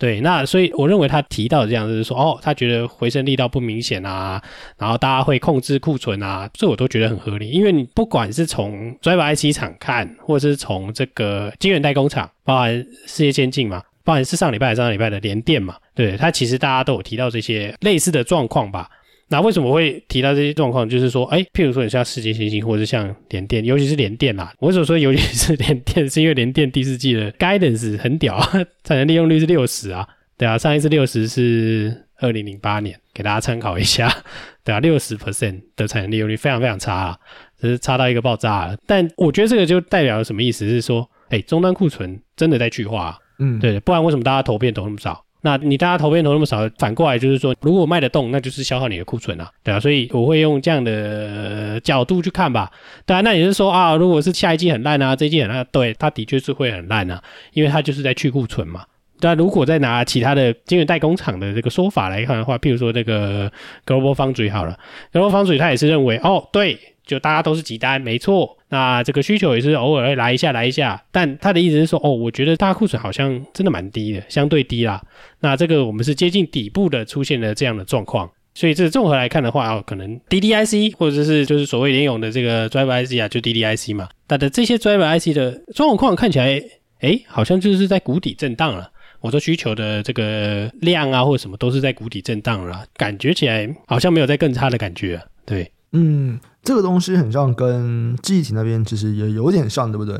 [0.01, 4.41] 对，那所以我认为他提到的这样就是说，哦，他觉得回升力道不明显啊，
[4.79, 12.73] 然后大家会控制库存啊，这我都觉得很合理，因为你不管是从 Drive IC 厂看，或者是从这个晶圆代工厂，包含
[13.05, 13.83] 世界先进嘛。
[14.03, 18.89] 包含是上礼拜、上上礼拜的联电嘛，对，他其实大家都有提到这些类似的状况吧。
[19.31, 20.87] 那为什么会提到这些状况？
[20.87, 24.53] 就是说，哎，譬如说你像世界先进，或者是像联电，尤其是联电啦。
[24.59, 26.07] 我 为什么说尤其是联电？
[26.09, 28.51] 是因为联电第四季的 guidance 很屌啊，
[28.83, 30.05] 产能利用率是六十啊。
[30.37, 34.13] 对啊，上一次六十是二零零八年，给大家参考一下。
[34.65, 37.17] 对啊，六十 percent 的产能利用率非常非常差啊，
[37.57, 38.75] 只是差到一个爆炸了。
[38.85, 40.67] 但我觉得这个就代表了什么意思？
[40.67, 43.17] 是说，哎，终端库存真的在去化啊。
[43.39, 45.23] 嗯，对，不然为什么大家投片投那么少？
[45.41, 52.71] 那你大家投片投那么少，反过来就是说，如果卖得动，那就是消耗你的库存啊，对啊，所以我会用这样的角度去看吧。
[53.05, 57.21] 当然，那也是说啊，如果是下一季很烂啊，这一季很烂，对，它的确是会很烂啊，
[57.53, 58.83] 因为它就是在去库存嘛。
[59.19, 63.51] 但如果再拿其他的晶圆代工厂的这个说法来看的话，譬如说这个
[63.85, 64.77] Global Foundry 好了
[65.11, 66.77] ，Global Foundry 他也是认为，哦，对。
[67.11, 68.57] 就大家都是急单，没错。
[68.69, 71.03] 那这个需求也是偶尔会来一下，来一下。
[71.11, 75.03] 但他的意思是说，哦，我觉得大库存好像真的蛮低的，相对低啦。
[75.41, 78.31] 那这个我们是接近底部的，出现了这样的状况。
[78.53, 84.07] 所以这综合来看的话，哦，可能 DDIC 或者是就是所谓联咏的这个 Driver IC 啊，就 DDIC 嘛。
[84.29, 86.63] 它的这些 Driver IC 的状况看起来，
[87.01, 88.89] 哎，好像就是在谷底震荡了。
[89.19, 95.21] 我说需求的这个量啊，或者什么都是在谷底震荡了，感觉起来好像没有再更差的感觉。
[95.45, 96.39] 对，嗯。
[96.63, 100.15] 这个东西很像跟记忆体那边其实也有点像，对不对？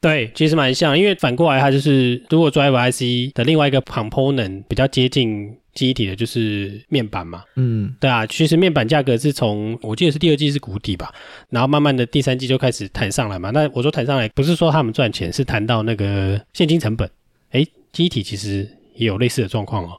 [0.00, 7.42] 对，其实蛮像，因为反过来它就是，如果 Driver IC 的另外一个 component 比较接近记忆体的，就是面板嘛。
[7.56, 11.10] 嗯，对啊，其实面板价格是从我记得是第二季是谷底吧，
[11.48, 13.50] 然后慢慢的第三季就开始弹上来嘛。
[13.50, 17.08] 那我说弹上来不是说他们赚钱，是谈到那个现金成本。
[17.52, 19.92] 诶，记忆体其实也有类似的状况哦。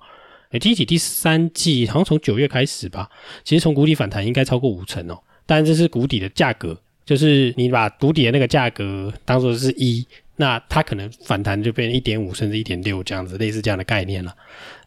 [0.51, 3.09] 诶，记忆体第三季好像从九月开始吧，
[3.43, 5.17] 其实从谷底反弹应该超过五成哦。
[5.45, 10.05] 但这是谷底的价格，就是你把谷底的那个价格当做是一，
[10.37, 14.35] 那它可能反弹就变成一点五甚至一点六这样子，类似这样的概念了。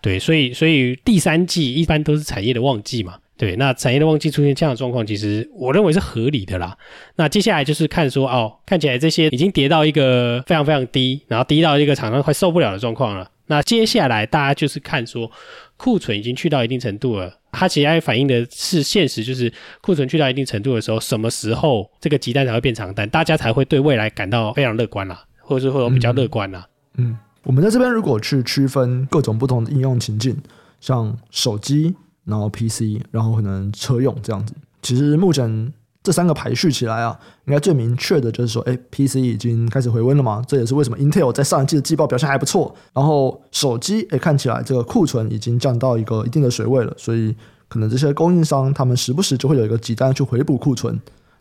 [0.00, 3.16] 对，所以所以第三季一般都是产业的旺季嘛。
[3.36, 6.76] 对，那产业的旺季出现这样的状况，其实我认为是合理的啦。
[7.14, 13.30] 那接下来就是看说哦，看起来这些已经跌到一个非常非常低，然后低到一个厂商快受不了的状况了。
[13.46, 15.30] 那接下来大家就是看说
[15.76, 17.37] 库存已经去到一定程度了。
[17.58, 26.66] 它其实反映的是现实，就是库存去到一定程度的时候，什么时候这个急单才会变长单，大家才会对未来感到非常乐观啦，或者是会有比较乐观啦。
[26.96, 30.36] 嗯，我们在这边如果去区分各种不同的应用情境，
[30.80, 31.94] 像手机，
[32.24, 35.72] 然后 PC，然后可能车用这样子，其实目前。
[36.00, 40.42] 这三个排序起来啊，应该最明确的就是说，哎，PC 已经开始回温了嘛？
[40.46, 42.74] 这也是为什么 Intel 在上一季的季报表现还不错。
[42.94, 47.34] 然后手机，哎，看起来这个库存已经降到一个一定的水位了，所以
[47.68, 50.98] 可能这些供应商他们时不时就会有一个急单去回补库存。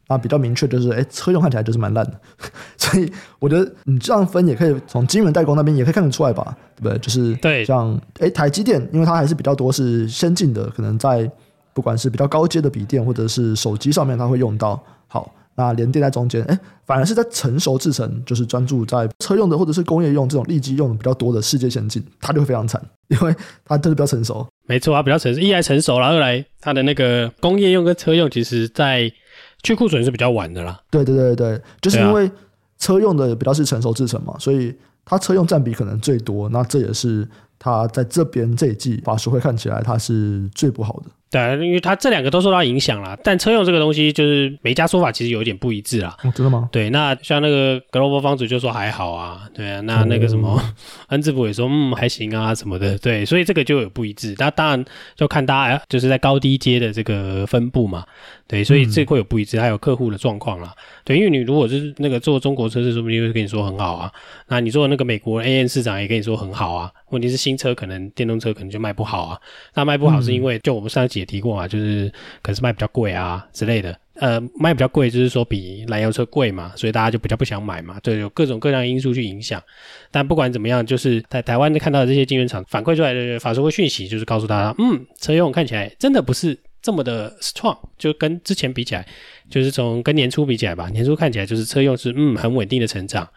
[0.09, 2.19] 那比较明确就是，哎，车用看起来就是蛮烂的。
[2.77, 6.97] 所以我觉得你这样分也可以从晶圆代工那边也可以看得出来吧，对不对？
[6.99, 11.31] 就是对，像哎台积电，因为它还是比较多是先进的，可能在。
[11.77, 14.83] 不管是比较高阶的笔电，或者是手机上面，它会用到。
[15.05, 24.43] 好，那联电在中间，哎，反而是在成熟制程，就是专注在车用的或者是工业用这种立基用的比较多的世界先进，它就会非常惨，因为 它就是比较成熟。
[24.65, 29.13] 没错啊，比较成熟，一来成熟了，二来它的那个工业用跟车用，其实在
[29.61, 30.81] 去库存是比较晚的啦。
[30.89, 32.31] 对对对对，就是因为
[32.79, 36.49] 车用的比较是成熟制程嘛，所以它车用占比可能最多。
[36.49, 37.27] 那这也是
[37.59, 41.11] 它在这边这一季法说会看起来它是最不好的。
[41.37, 46.15] 对，因为它这两个都受到影响了，但车用这个东西就是每家说法其实有一点不一致啦。
[46.23, 46.67] 哦，真的吗？
[46.71, 50.59] 对，那像那个 Global Foundries 就说还好啊，对啊，那那个什么
[51.09, 54.35] 恩智浦也说嗯还行啊什么的，对，所以这个就有不一致。
[54.37, 58.03] 那当然就看大家就是在高低阶的这个分布嘛，
[58.47, 60.73] 对，所以这会有不一致，还有客户的状况啦。
[61.03, 64.11] 对，因为你如果是那个做中国车市，说不定会跟你说很好啊。
[64.47, 66.91] 那你做那个美国 A N 市场也跟你说很好啊。
[67.09, 69.39] 问题是新车可能电动车可能就卖不好啊。
[69.73, 72.11] 那卖不好是因为就我们上一集也提过啊，就是
[72.41, 73.95] 可是卖比较贵啊之类的。
[74.19, 77.99] 呃，卖比较贵就是说比燃油车贵嘛，所以大家就比较不想买嘛。
[78.01, 79.61] 对，有各种各样的因素去影响。
[80.09, 86.57] 但不管怎么样，就是在台湾看到的这些晶圆厂反馈出来的法说会讯息，就是告诉大家，嗯，车用看起来真的不是
[86.87, 89.05] 这么的 strong，就跟之前比起来，
[89.49, 93.27] 就是从跟年初比起来吧，年初看起来就是车用是嗯很稳定的成长。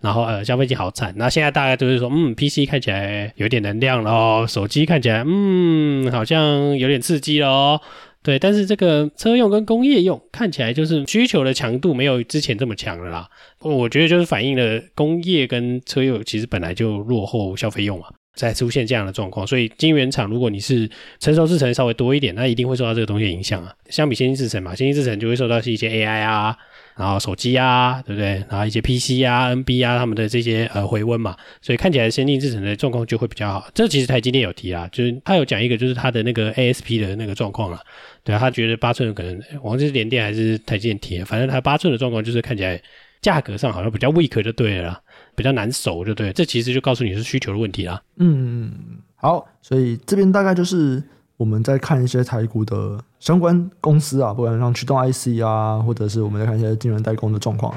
[0.00, 1.12] 然后呃，消费机好惨。
[1.16, 7.80] 那现在大概就是说，嗯，PC 看起来有点能量了哦，手机看起来嗯好像有点刺激了。
[8.22, 13.28] 对，但是这个车用跟工业用看起来就是需求的强度没有之前这么强了啦。
[13.58, 18.06] 我觉得就是反映了工业跟车用其实本来就落后消费用嘛。
[18.34, 19.46] 才出现这样的状况。
[19.46, 20.88] 所以晶圆厂，如果你是
[21.18, 23.74] 成熟制程稍微多一点，那一定会受到这个东西的影响啊。
[23.88, 26.56] 相比先进制程嘛，先进制程就会受到是一些 AI 啊。
[26.96, 28.44] 然后手机啊，对不对？
[28.50, 33.70] 然后一些 PC 啊、NB 啊，他们的这些呃回温嘛，所以看起来先进制程的状况就会比较好。
[33.72, 37.80] 这其实台积电有提啦，就是他有讲一个，就是他的那个 ASP 的那个状况啦。
[38.22, 42.78] 对啊，他觉得八寸可能，我忘记是联电还是台积电提，反正他八寸的状况就是看起来
[43.22, 45.00] 价格上好像比较 weak 就对了啦，
[45.34, 46.32] 比较难守就对。
[46.32, 48.02] 这其实就告诉你是需求的问题啦。
[48.16, 48.72] 嗯，
[49.16, 51.02] 好，所以这边大概就是。
[51.40, 57.74] 我们在看一些台股的相关公司啊，不管像驱动 IC 啊，或者是我们在看一些晶圆代工的状况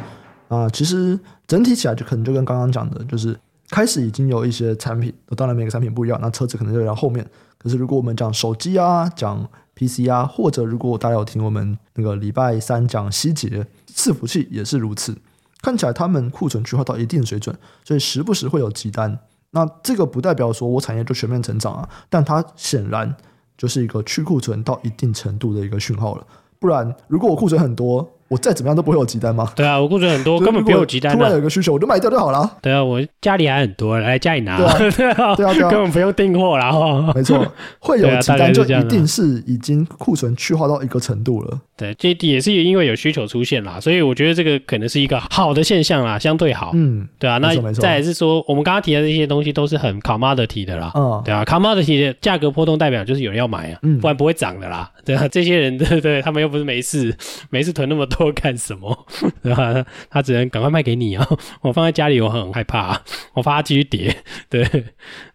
[0.50, 3.39] 啊，其实整体起来就可能就跟刚刚讲的，就是
[3.70, 7.26] 开始已经有一些产品，当然每个产品不一样，那车子可能就在后面。
[7.58, 15.16] 可是如果我们讲手机啊，讲 PC 啊，或者如果大家有听我们那个礼拜三讲希捷伺服器也是如此，
[15.63, 19.17] 看起来他们库存去化到一定水准，所以时不时会有急单。
[19.49, 23.15] 那这个不代表说我产业就全面成长啊，但它显然。
[23.56, 26.26] 就是一个去库存到一定程度的一个讯号了，
[26.58, 29.51] 不然如果我库存很多，我再怎么样都不会有急单吗？
[29.55, 31.15] 对啊，我库存很多，根本不有急单。
[31.15, 32.57] 突然有一个需求，我就卖掉就好了。
[32.62, 34.57] 对啊，我家里还很多，来家里拿。
[34.91, 37.45] 对啊，对啊，根本不用订货然后 没错，
[37.79, 41.59] 会有急单就一定是已经库存去化到一个程度了。
[41.75, 46.71] 对，这也是因为有需求出现啦，所以我觉得这个可能是一个好的现象啦，相对好。
[46.73, 47.38] 嗯，对啊。
[47.39, 50.91] 那再来是说，我们刚刚提的这些东西都是很 commodity 的啦。
[50.95, 54.89] 嗯，对啊，commodity 的价格波动代表就是有人要买啊，不然不会涨的啦。
[55.03, 57.13] 对啊，这些人 对对，他们又不是没事，
[57.49, 59.06] 没事囤那么多干什么？
[59.43, 59.86] 对吧？
[60.10, 61.28] 他只能赶快卖给你啊！
[61.62, 63.02] 我放在家里，我很害怕，
[63.34, 64.15] 我怕它继续跌。
[64.49, 64.63] 对，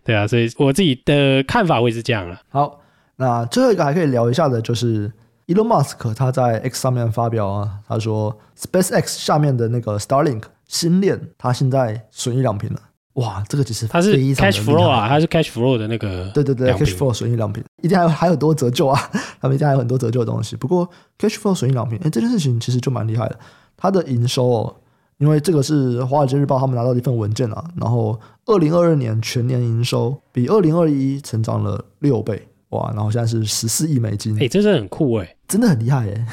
[0.05, 2.41] 对啊，所以我自己的看法会是这样了。
[2.51, 2.81] 好，
[3.17, 5.13] 那最后一个还可以聊一下的，就是
[5.47, 12.81] Elon Musk 他在 X 上面发表啊，他说 SpaceX 下面的那个 Starlink 星链，他现在损益两平了。
[13.19, 18.99] 哇，这个其实它是 cash flow 啊，它是 cash flow 的那个，对对对，cash flow 损益两平，一定还有还有很多折旧啊，
[19.41, 20.55] 他们一定还有很多折旧的东西。
[20.55, 23.39] 不过 cash flow 损益两平，哎，这件事情其实就蛮厉害的。
[23.77, 24.77] 它的营收哦，
[25.19, 36.27] 因为这个是华尔街日报他们拿到的一份文件啊，然后二零二二年全年营收比二零二一成长了六倍，哇，然后现在是十四亿美金，哎，真的很酷哎，真的很厉害哎。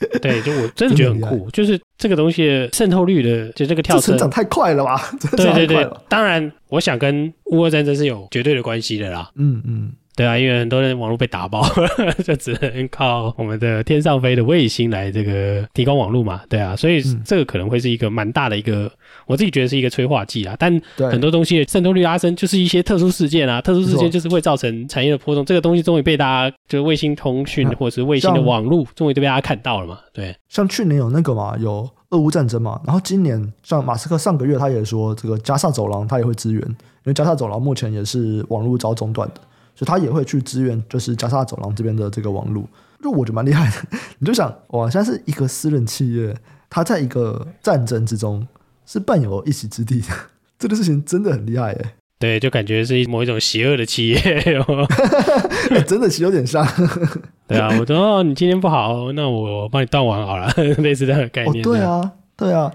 [0.20, 5.10] 对，就我真的觉得很酷，就是这个东西的渗透率的，就这个跳升成长太快了吧？
[5.36, 9.30] 对对对，当然，我想跟乌俄战争是有绝对的关系的啦。
[9.36, 9.92] 嗯嗯。
[10.20, 11.66] 对啊，因为很多人网络被打爆，
[12.22, 16.42] 就只能靠我们的天上飞的卫星来这个提供网络嘛。
[16.46, 18.92] 对啊，所以这个可能会是一个蛮大的一个，
[19.24, 20.54] 我自己觉得是一个催化剂啊。
[20.58, 20.78] 但
[21.10, 25.42] 很多东西的渗透率拉升，就是一些特殊事件啊，特殊事件就是会造成产业的波动。
[25.42, 30.00] 这个东西终于被大家，就是卫星通讯或者是卫星的网络，终于都被大家看到了嘛。
[30.12, 39.40] 对，像去年有那个嘛，有俄乌战争嘛，然后今年像马斯克上个月他也说，这个加萨走廊他也会支援，因为加萨走廊目前也是网络遭中断的。
[39.80, 42.62] 就他也会去支援，就是加沙走廊这边的这个网络，
[43.02, 43.98] 就我觉得蛮厉害的。
[44.20, 46.36] 你就想，哇，现在是一个私人企业，
[46.68, 48.46] 他在一个战争之中
[48.84, 50.08] 是伴有一席之地的，
[50.60, 51.92] 这个事情真的很厉害耶。
[52.18, 54.62] 对，就感觉是某一种邪恶的企业，欸、
[55.88, 56.62] 真的其实有点像。
[57.48, 61.64] 对啊，我说、哦、你今天不好，那我帮你断网好了，类似这样的概念。
[61.64, 62.70] 哦、对啊，对啊，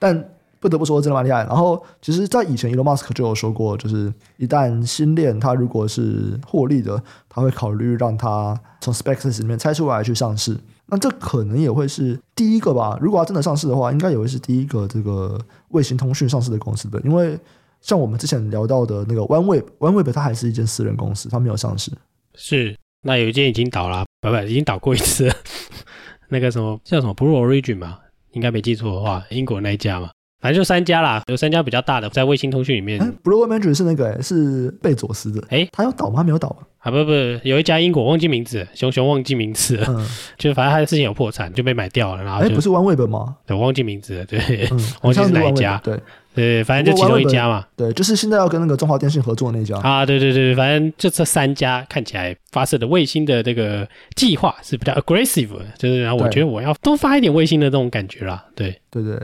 [0.00, 0.28] 但。
[0.60, 1.44] 不得不说，真的蛮厉害。
[1.44, 10.58] 然后，其实，在以前，Elon Musk 就有说过，就是一旦新链它如果是获利的，他会考虑让它从 SpaceX 里面拆出来去上市。
[10.86, 12.98] 那这可能也会是第一个吧。
[13.00, 16.98] 如果它真的上市的话，应该也会是第一个这个卫星通讯上市的公司的。
[17.02, 17.38] 因为
[17.80, 21.92] 像我们之前聊到的那个 OneWeb，OneWeb 它还是一间私人公司，它没有上市。
[22.34, 25.30] 是，那有一间已经倒了，不不，已经倒过一次。
[26.30, 27.98] 那个什么叫什么 Blue Origin 嘛？
[28.32, 30.10] 应该没记错的话，英国那一家嘛。
[30.40, 33.00] 反正就三家啦，有三家比较大的在卫星通讯里面。
[33.24, 35.42] Blue Origin 是那个，是贝佐斯的。
[35.50, 36.18] 哎，他有倒吗？
[36.18, 36.58] 他没有倒吧？
[36.78, 39.86] 啊，不不，有一家英国忘记名字，熊熊忘记名字了。
[39.88, 40.06] 嗯，
[40.38, 42.22] 就反正他的事情有破产，就被买掉了。
[42.22, 43.36] 然后，哎，不是 OneWeb 吗？
[43.46, 44.24] 对，忘记名字了。
[44.26, 44.38] 对，
[45.02, 45.80] 忘记是哪一家。
[45.82, 45.98] 对
[46.36, 47.66] 对，反正就其中一家嘛。
[47.76, 49.76] 对，就是现在要跟那个中华电信合作那家。
[49.78, 58.46] 啊，对对对，反正就这三家看起来发射的卫星的这个计划是比较 aggressive，就是然后我觉得我要多发一点卫星的这种感觉啦。
[58.54, 59.20] 对对对。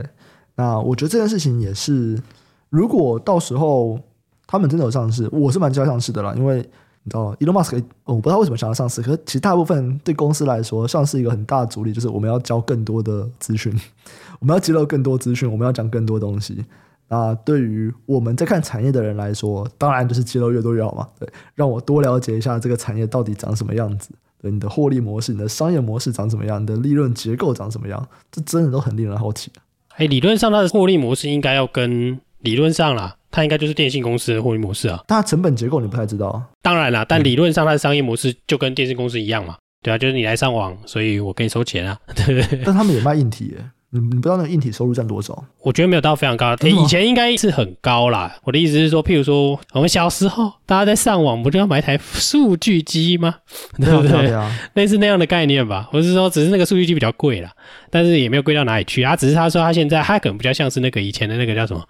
[0.55, 2.21] 那我觉得这件事情也是，
[2.69, 3.99] 如果到时候
[4.47, 6.33] 他们真的有上市，我是蛮期待上市的啦。
[6.37, 6.57] 因为
[7.03, 13.73] 你知道，Elon Musk，我不知道为什么想要上市，可是其实大部分对公司来说，上市一个很大的阻力就是我们要交更多的资讯，
[14.39, 16.65] 我们要揭露更多资讯，我们要讲更多东西。
[17.07, 21.07] 那对于我们在看产业的人来说，当然就是揭露越多越好嘛。
[21.19, 24.09] 对，让我多了解一下这个产业到底长什么样子，
[24.41, 29.51] 对，你的获利模式、你的商业模式长什么样，你的利润结构长什么样，这真的都很令人好奇。
[29.97, 35.01] 哎，理论上它的获利模式应该要跟理论上啦，它应该就是电信公司的获利模式啊。
[35.07, 36.41] 但它成本结构你不太知道。
[36.61, 39.55] 当然啦，但理论上它的商业模式就跟电信公司一样嘛。
[39.81, 41.97] 对啊，就是你来上网，所以我给你收钱啊。
[42.13, 42.61] 对不对？
[42.65, 43.63] 但他们也卖硬体耶，
[43.99, 45.43] 你你不知道那个硬体收入占多少？
[45.61, 48.35] 我觉得没有到非常高，以前应该是很高啦。
[48.43, 53.35] 我的意思是说，譬如说我们小时候大家在上网，不就要买一台数据机吗？
[53.77, 54.27] 对不对？
[54.27, 55.89] 对啊， 类似那样的概念吧。
[55.93, 57.51] 我是说，只是那个数据机比较贵啦，
[57.89, 59.15] 但是也没有贵到哪里去啊。
[59.15, 61.83] 只是他说他现在他可能比较像是那个以前的那个叫什么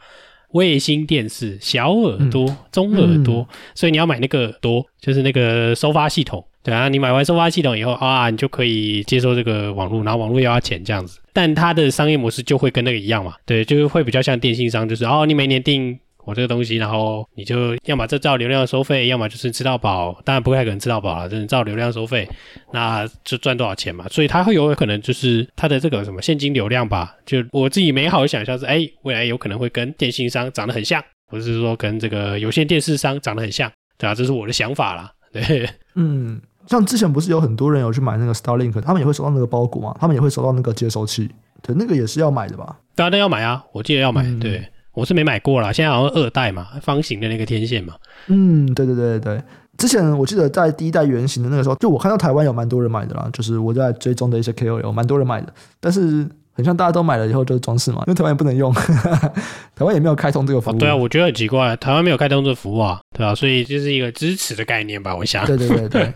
[0.52, 6.46] 卫星电视，小耳朵、嗯、中耳朵，嗯、所以你要买那个耳朵，就是那个收发系统。
[6.66, 11.20] 对啊，你买完收发系统以后啊，你就可以接收这个网络，然后网络要要钱这样子。
[11.32, 20.20] 但它的商业模式就会跟那个一样嘛，对，就是会比较像电信商，就是哦，你每年订我这个东西，然后你就要么这照流量收费，要么就是吃到饱。
[20.26, 22.28] 当然不太可能吃到饱了，就是照流量收费，
[22.74, 24.08] 那就赚多少钱嘛。
[24.10, 36.42] 所以它会有可能就是它的这个什么现金流量吧，就我自己美好的想象是，哎，未来有可能会跟电信商长得很像，或者是说跟这个有线电视商长得很像，对啊，这是我的想法啦，对，嗯。
[36.68, 41.30] 像之前不是有很多人有去买那个 Starlink，他们也会收到那个包裹嘛，他们也会收到那个接收器，
[41.62, 42.78] 对，那个也是要买的吧？
[42.96, 44.24] 对啊，那要买啊，我记得要买。
[44.24, 44.64] 嗯、对，
[44.94, 47.94] 我是没买过啦，现在好像二代嘛，方形的那个天线嘛。
[48.28, 49.44] 嗯，对对对对，
[49.78, 56.28] 之前我记得在第一代原型的那个时候，就我看到台湾有蛮多人买的啦，就是我在追踪的一些 KOL 蛮多人买的，但是。
[56.56, 58.74] 很像大家都买了以后就是装饰嘛，因为台湾也不能用，
[59.76, 60.78] 台湾也没有开通这个服务。
[60.78, 65.46] 对啊，我觉得很奇怪，台湾没有开通这个服务啊，对啊，所以就是一个支持的概念吧，我想。
[65.46, 66.14] 对对对对，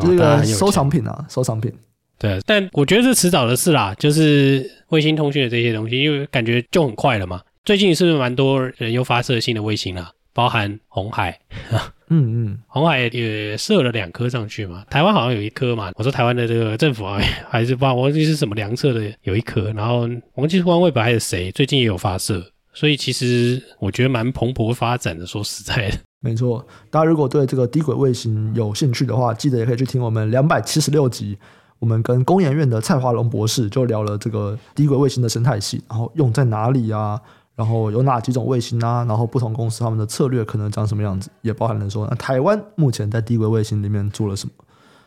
[0.00, 1.72] 这 个收藏品啊，收藏品。
[2.18, 7.40] 对，但我觉得是迟早的事啦，就是卫星通讯的这些东西，因为感觉就很快了嘛。
[7.64, 10.10] 最近是不是蛮多人又发射新的卫星了？
[10.34, 11.38] 包含红海。
[12.08, 15.90] 嗯嗯，红海也射了两颗上去嘛，台湾好像有一颗嘛。
[15.96, 17.18] 我说台湾的这个政府啊，
[17.48, 19.72] 还是不知道我忘记是什么量测的，有一颗。
[19.72, 25.24] 然后王记官微博还是谁，最近也有发射，所以其实我觉得蛮蓬勃发展的。
[25.26, 26.64] 说实在的，没错。
[26.90, 31.38] 大家如果对这个低轨卫星有兴趣的话，记得也可以去听我们两百七十六集，
[31.78, 37.18] 我们跟工研院的蔡华龙博士就聊了这个低轨卫星的生态系，然后用在哪里啊？
[37.54, 39.04] 然后有哪几种卫星啊？
[39.04, 44.52] 然后不同公司他们的策略可能长什么样子，也包含了说，台湾目前在低轨卫星里面做了什么。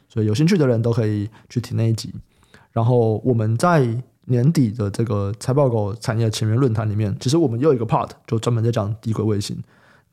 [0.08, 2.14] 所以有兴趣的人都可以去听那一集。
[2.72, 3.86] 然后我们在
[4.26, 9.58] 年底的这个财报狗产业前沿论坛里面，其实我们又一个 part 就专门在讲低轨卫星。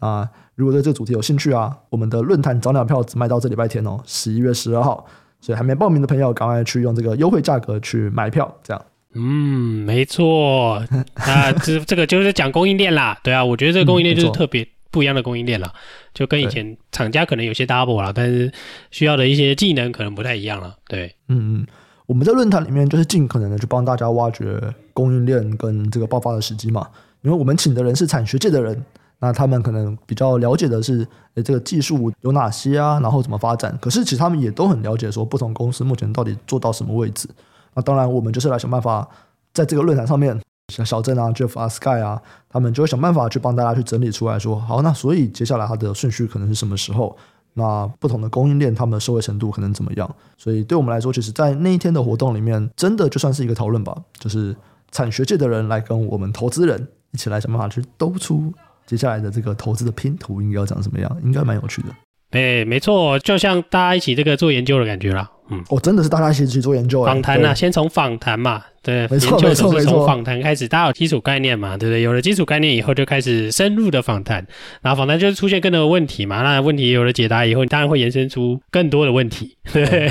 [0.00, 5.06] 啊，如果对这个主题有兴趣啊，我们的论坛早鸟票只卖到这礼拜天哦，十一月十二号。
[5.40, 8.82] 所以还没报名的朋友，赶快去用这个优惠价格去买票，这样。
[9.14, 10.84] 嗯，没错，
[11.26, 15.72] 那这这个就是讲供应链啦，对啊，我觉得这个供应链就是特别不一样的供应链啦，
[16.12, 18.52] 就跟以前厂家可能有些 double 啦，但是
[18.90, 21.66] 需要的一些技能可能不太一样了，对，嗯嗯，
[22.06, 24.60] 我们在论坛里面就是尽可能的去帮大家挖掘
[24.92, 26.88] 供应链跟这个爆发的时机嘛，
[27.22, 28.84] 因为我们请的人是产学界的人，
[29.20, 37.28] 那他们可能比较了解的是，诶，这个技术有哪些啊，然后怎么发展，可是其实他们也都很了解说不同公司目前到底做到什么位置。
[37.74, 39.08] 那当然，我们就是来想办法，
[39.52, 40.40] 在这个论坛上面，
[40.72, 47.16] 像小郑啊、Jeff 啊、Sky 啊，他们就会想办法去帮大家去整理出来说，好，那所以接下来它的顺序可能是什么时候？
[47.56, 50.16] 那不同的供应链，他们的受惠程度可能怎么样？
[50.36, 54.56] 所以对我们来说，其实，在那一天的活动里面，真的就算是一个讨论吧，就是
[54.90, 58.52] 产学界的人来跟我们投资人一起来想办法去兜出
[58.86, 61.88] 接下来的这个投资的拼图应该要长什么样，应该蛮有趣的。
[62.32, 65.30] 哎，没错，就像大家一起这个做研究的感觉啦。
[65.50, 67.12] 嗯，哦，真的是大家一起去做研究啊。
[67.12, 69.92] 访谈呐，先从访谈嘛，对，没错，研究没错，没错。
[69.92, 72.00] 从访谈开始，大家有基础概念嘛，对不对？
[72.00, 74.46] 有了基础概念以后，就开始深入的访谈，
[74.80, 76.42] 然后访谈就是出现更多的问题嘛。
[76.42, 80.10] 那问题有了解答以后，你当然会延伸出更多的问题， 对。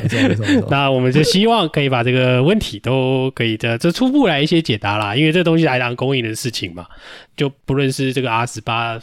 [0.70, 5.16] 那我们就希望可以把这个问题都可以的，这初步来一些解答啦。
[5.16, 6.86] 因为这东西来当公益的事情嘛，
[7.36, 9.00] 就不论是这个 R 十八。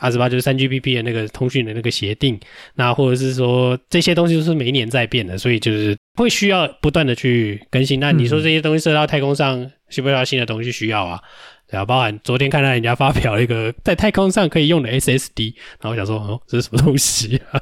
[0.00, 2.38] 二十八就是三 GPP 的那个通讯的那个协定，
[2.74, 8.00] 那或者是说这些东西都是每一年在变的，所以就是会需要不断的去更新。
[8.00, 10.72] 那你说这些东西射到太空上需不需要新的东西？
[10.72, 11.20] 需要啊，
[11.68, 11.84] 对啊。
[11.84, 17.60] 包含昨天看到人家发表了一个在太空上可以用的 SSD，然后我想说哦，这是什么东西啊？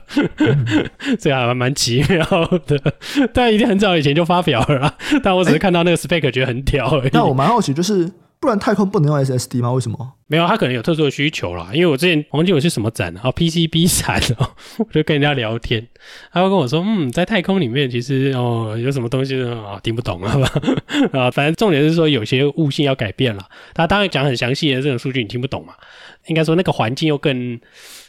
[1.19, 2.25] 这个还蛮奇妙
[2.67, 2.81] 的，
[3.35, 7.11] 但一定很早以前就发表了啦，但我只是看到那个 spec 觉得很屌而已。
[7.13, 8.11] 那我蛮好奇，就是。
[8.41, 9.73] 不然太空不能用 SSD 吗？
[9.73, 10.13] 为什么？
[10.29, 11.71] 没有，他可能有特殊的需求啦。
[11.73, 15.87] 因为我之前忘记我是什么展哦，PCB 展哦，我就跟人家聊天，
[16.33, 20.53] 他会跟我说，嗯，在太空里面其实哦有什么东西啊、听不懂了吧？
[21.19, 23.43] 啊，反正重点是说有些物性要改变了。
[23.75, 25.75] 他当然讲很详细的这种数据你听不懂嘛。
[26.27, 27.59] 应该说那个环境又更。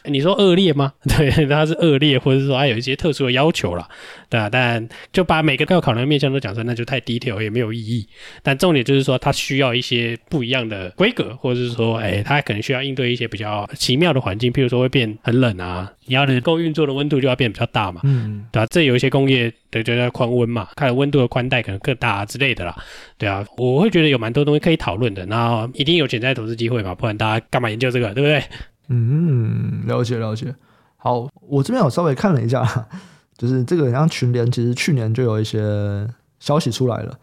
[0.04, 0.94] 你说恶劣吗？
[1.06, 3.86] 对，它是恶劣，或者是说它有一些特殊的要求啦，
[4.30, 8.08] 对啊，但就把每个要考量的面向都讲出来，那就太 detail 也没有意义。
[8.42, 22.76] 但重点就是说，它需要一些不一样的规格，或者是说，哎，来，它可能需要应对一些比较奇妙的环境，譬如说会变很冷啊，你要能够运作的温度就要变比较大嘛，嗯，对啊，这有一些工业的就叫宽温嘛，看温度的宽带可能更大啊之类的啦，
[23.18, 28.42] 对啊，我会觉得有蛮多东西可以讨论的，然后一定有潜在投资机会嘛，不然大家干嘛研究这个，对不对？
[28.88, 30.54] 嗯，了解了解。
[30.96, 32.62] 好，我这边有稍微看了一下，
[33.38, 36.06] 就是这个像群联，其实去年就有一些
[36.40, 37.18] 消息出来了。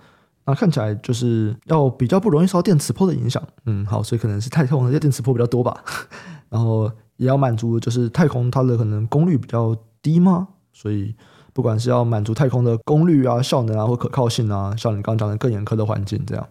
[0.48, 5.84] 那看起来就是要比较不容易受到电磁波的影响，嗯，好，所以可能是太空的电磁波比较多吧，
[6.50, 11.14] 然后也要满足就是太空它的可能功率比较低嘛，所以
[11.54, 16.48] 不管是要满足太空的功率啊、效能啊或可靠性啊，像你刚刚讲的更严苛的环境这样。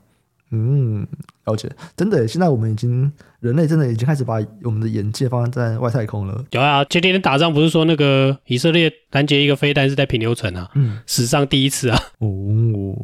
[0.50, 1.06] 嗯，
[1.44, 6.44] 了解，真的，现在我们已经人类真的已经开始把我们的眼界放在外太空了。
[6.52, 11.98] 有啊，前几天打仗不是说那个以色列拦截一个飞弹是在平流层啊，嗯，史上第一次啊。
[12.18, 12.28] 哦，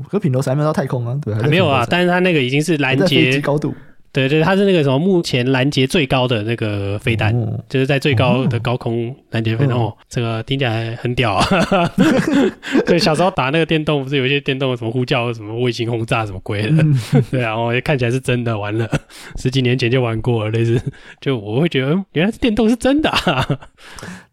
[0.09, 3.75] 可平流层还没有到太空啊，对，还，还没有啊，但是它那个已经是拦截高度。
[4.13, 9.77] 对对，它是那个什么，目前拦截最高的那个飞弹，哦、就是在最高的高空拦截飞弹。
[9.77, 11.47] 哦，这个听起来很屌啊！
[12.85, 16.69] 对，小时候打那个电动，不是有一些电动什么呼叫、什么卫星轰炸什么鬼的？
[16.83, 16.95] 嗯、
[17.31, 18.53] 对啊，然后看起来是真的。
[18.59, 18.89] 完了，
[19.37, 20.79] 十几年前就玩过了，类似。
[21.21, 23.49] 就我会觉得，原来是电动是真的、啊。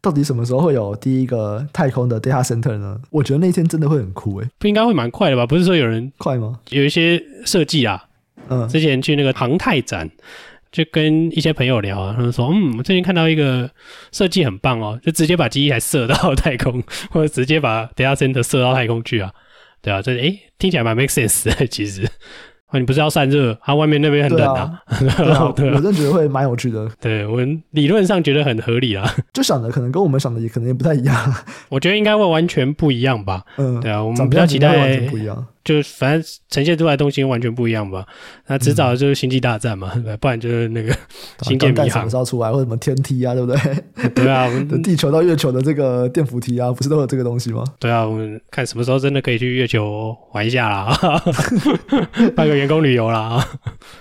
[0.01, 2.99] 到底什么时候会有第一个太空的 data center 呢？
[3.11, 4.51] 我觉得那天真的会很酷诶、欸。
[4.59, 5.45] 不应该会蛮快的吧？
[5.45, 6.59] 不是说有人快吗？
[6.69, 8.03] 有一些设计啊。
[8.49, 10.09] 嗯，之前去那个航太展，
[10.71, 13.69] 就跟一些朋友聊啊，他们说，嗯，我最近看到一个
[14.11, 19.31] 设计很棒哦，就直接把机翼还射到太空，或者直接把 data center 射到太空去啊，
[19.81, 22.07] 对啊，这诶听起来蛮 make sense 的， 其实。
[22.71, 23.51] 你不是要散热？
[23.63, 24.79] 它、啊、外面那边很冷啊。
[24.99, 26.87] 对啊，对啊 我真的觉得会蛮有趣的。
[27.01, 29.11] 对，我们理论上觉得很合理啊。
[29.33, 31.33] 就想的可能跟我们想的也可能也不太一样。
[31.69, 33.43] 我觉得应该会完全不一样吧。
[33.57, 35.43] 嗯，对啊，我们比较期待完全不一样。
[35.63, 38.05] 就反正呈现出来的东西完全不一样吧。
[38.47, 40.95] 那迟早就是星际大战嘛， 嗯、不然就是那个
[41.41, 44.09] 星舰迷航烧出来，或者什么天梯啊，对不对？
[44.15, 47.63] 对啊，我们 地球到月球的这个电扶梯啊，不是都有这个东西吗？
[47.79, 50.97] 对啊，我们看什么时候真的可以去月球玩一下啦。
[52.35, 53.45] 办个员工旅游啦。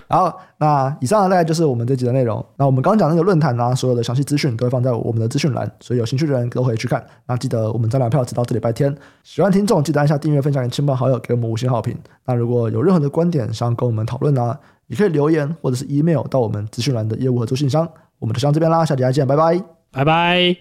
[0.08, 2.44] 好，那以上大概就是我们这集的内容。
[2.56, 7.04] 那我们刚刚讲那个论坛呢，所有的详细资讯都会放在我们的资讯栏，所以有兴趣的人都可以去看。
[7.26, 8.94] 那记得我们张两票直到这礼拜天。
[9.22, 11.96] 喜欢听众记得按下订阅、分享给亲朋好友，给我们五星好评。
[12.26, 17.88] 那如果有任何的观点想跟我们讨论呢，也可以留言或者是 email 到我们资讯栏的业务合作信箱。
[18.18, 20.58] 我们就上这边啦，下集再见，拜拜，拜拜。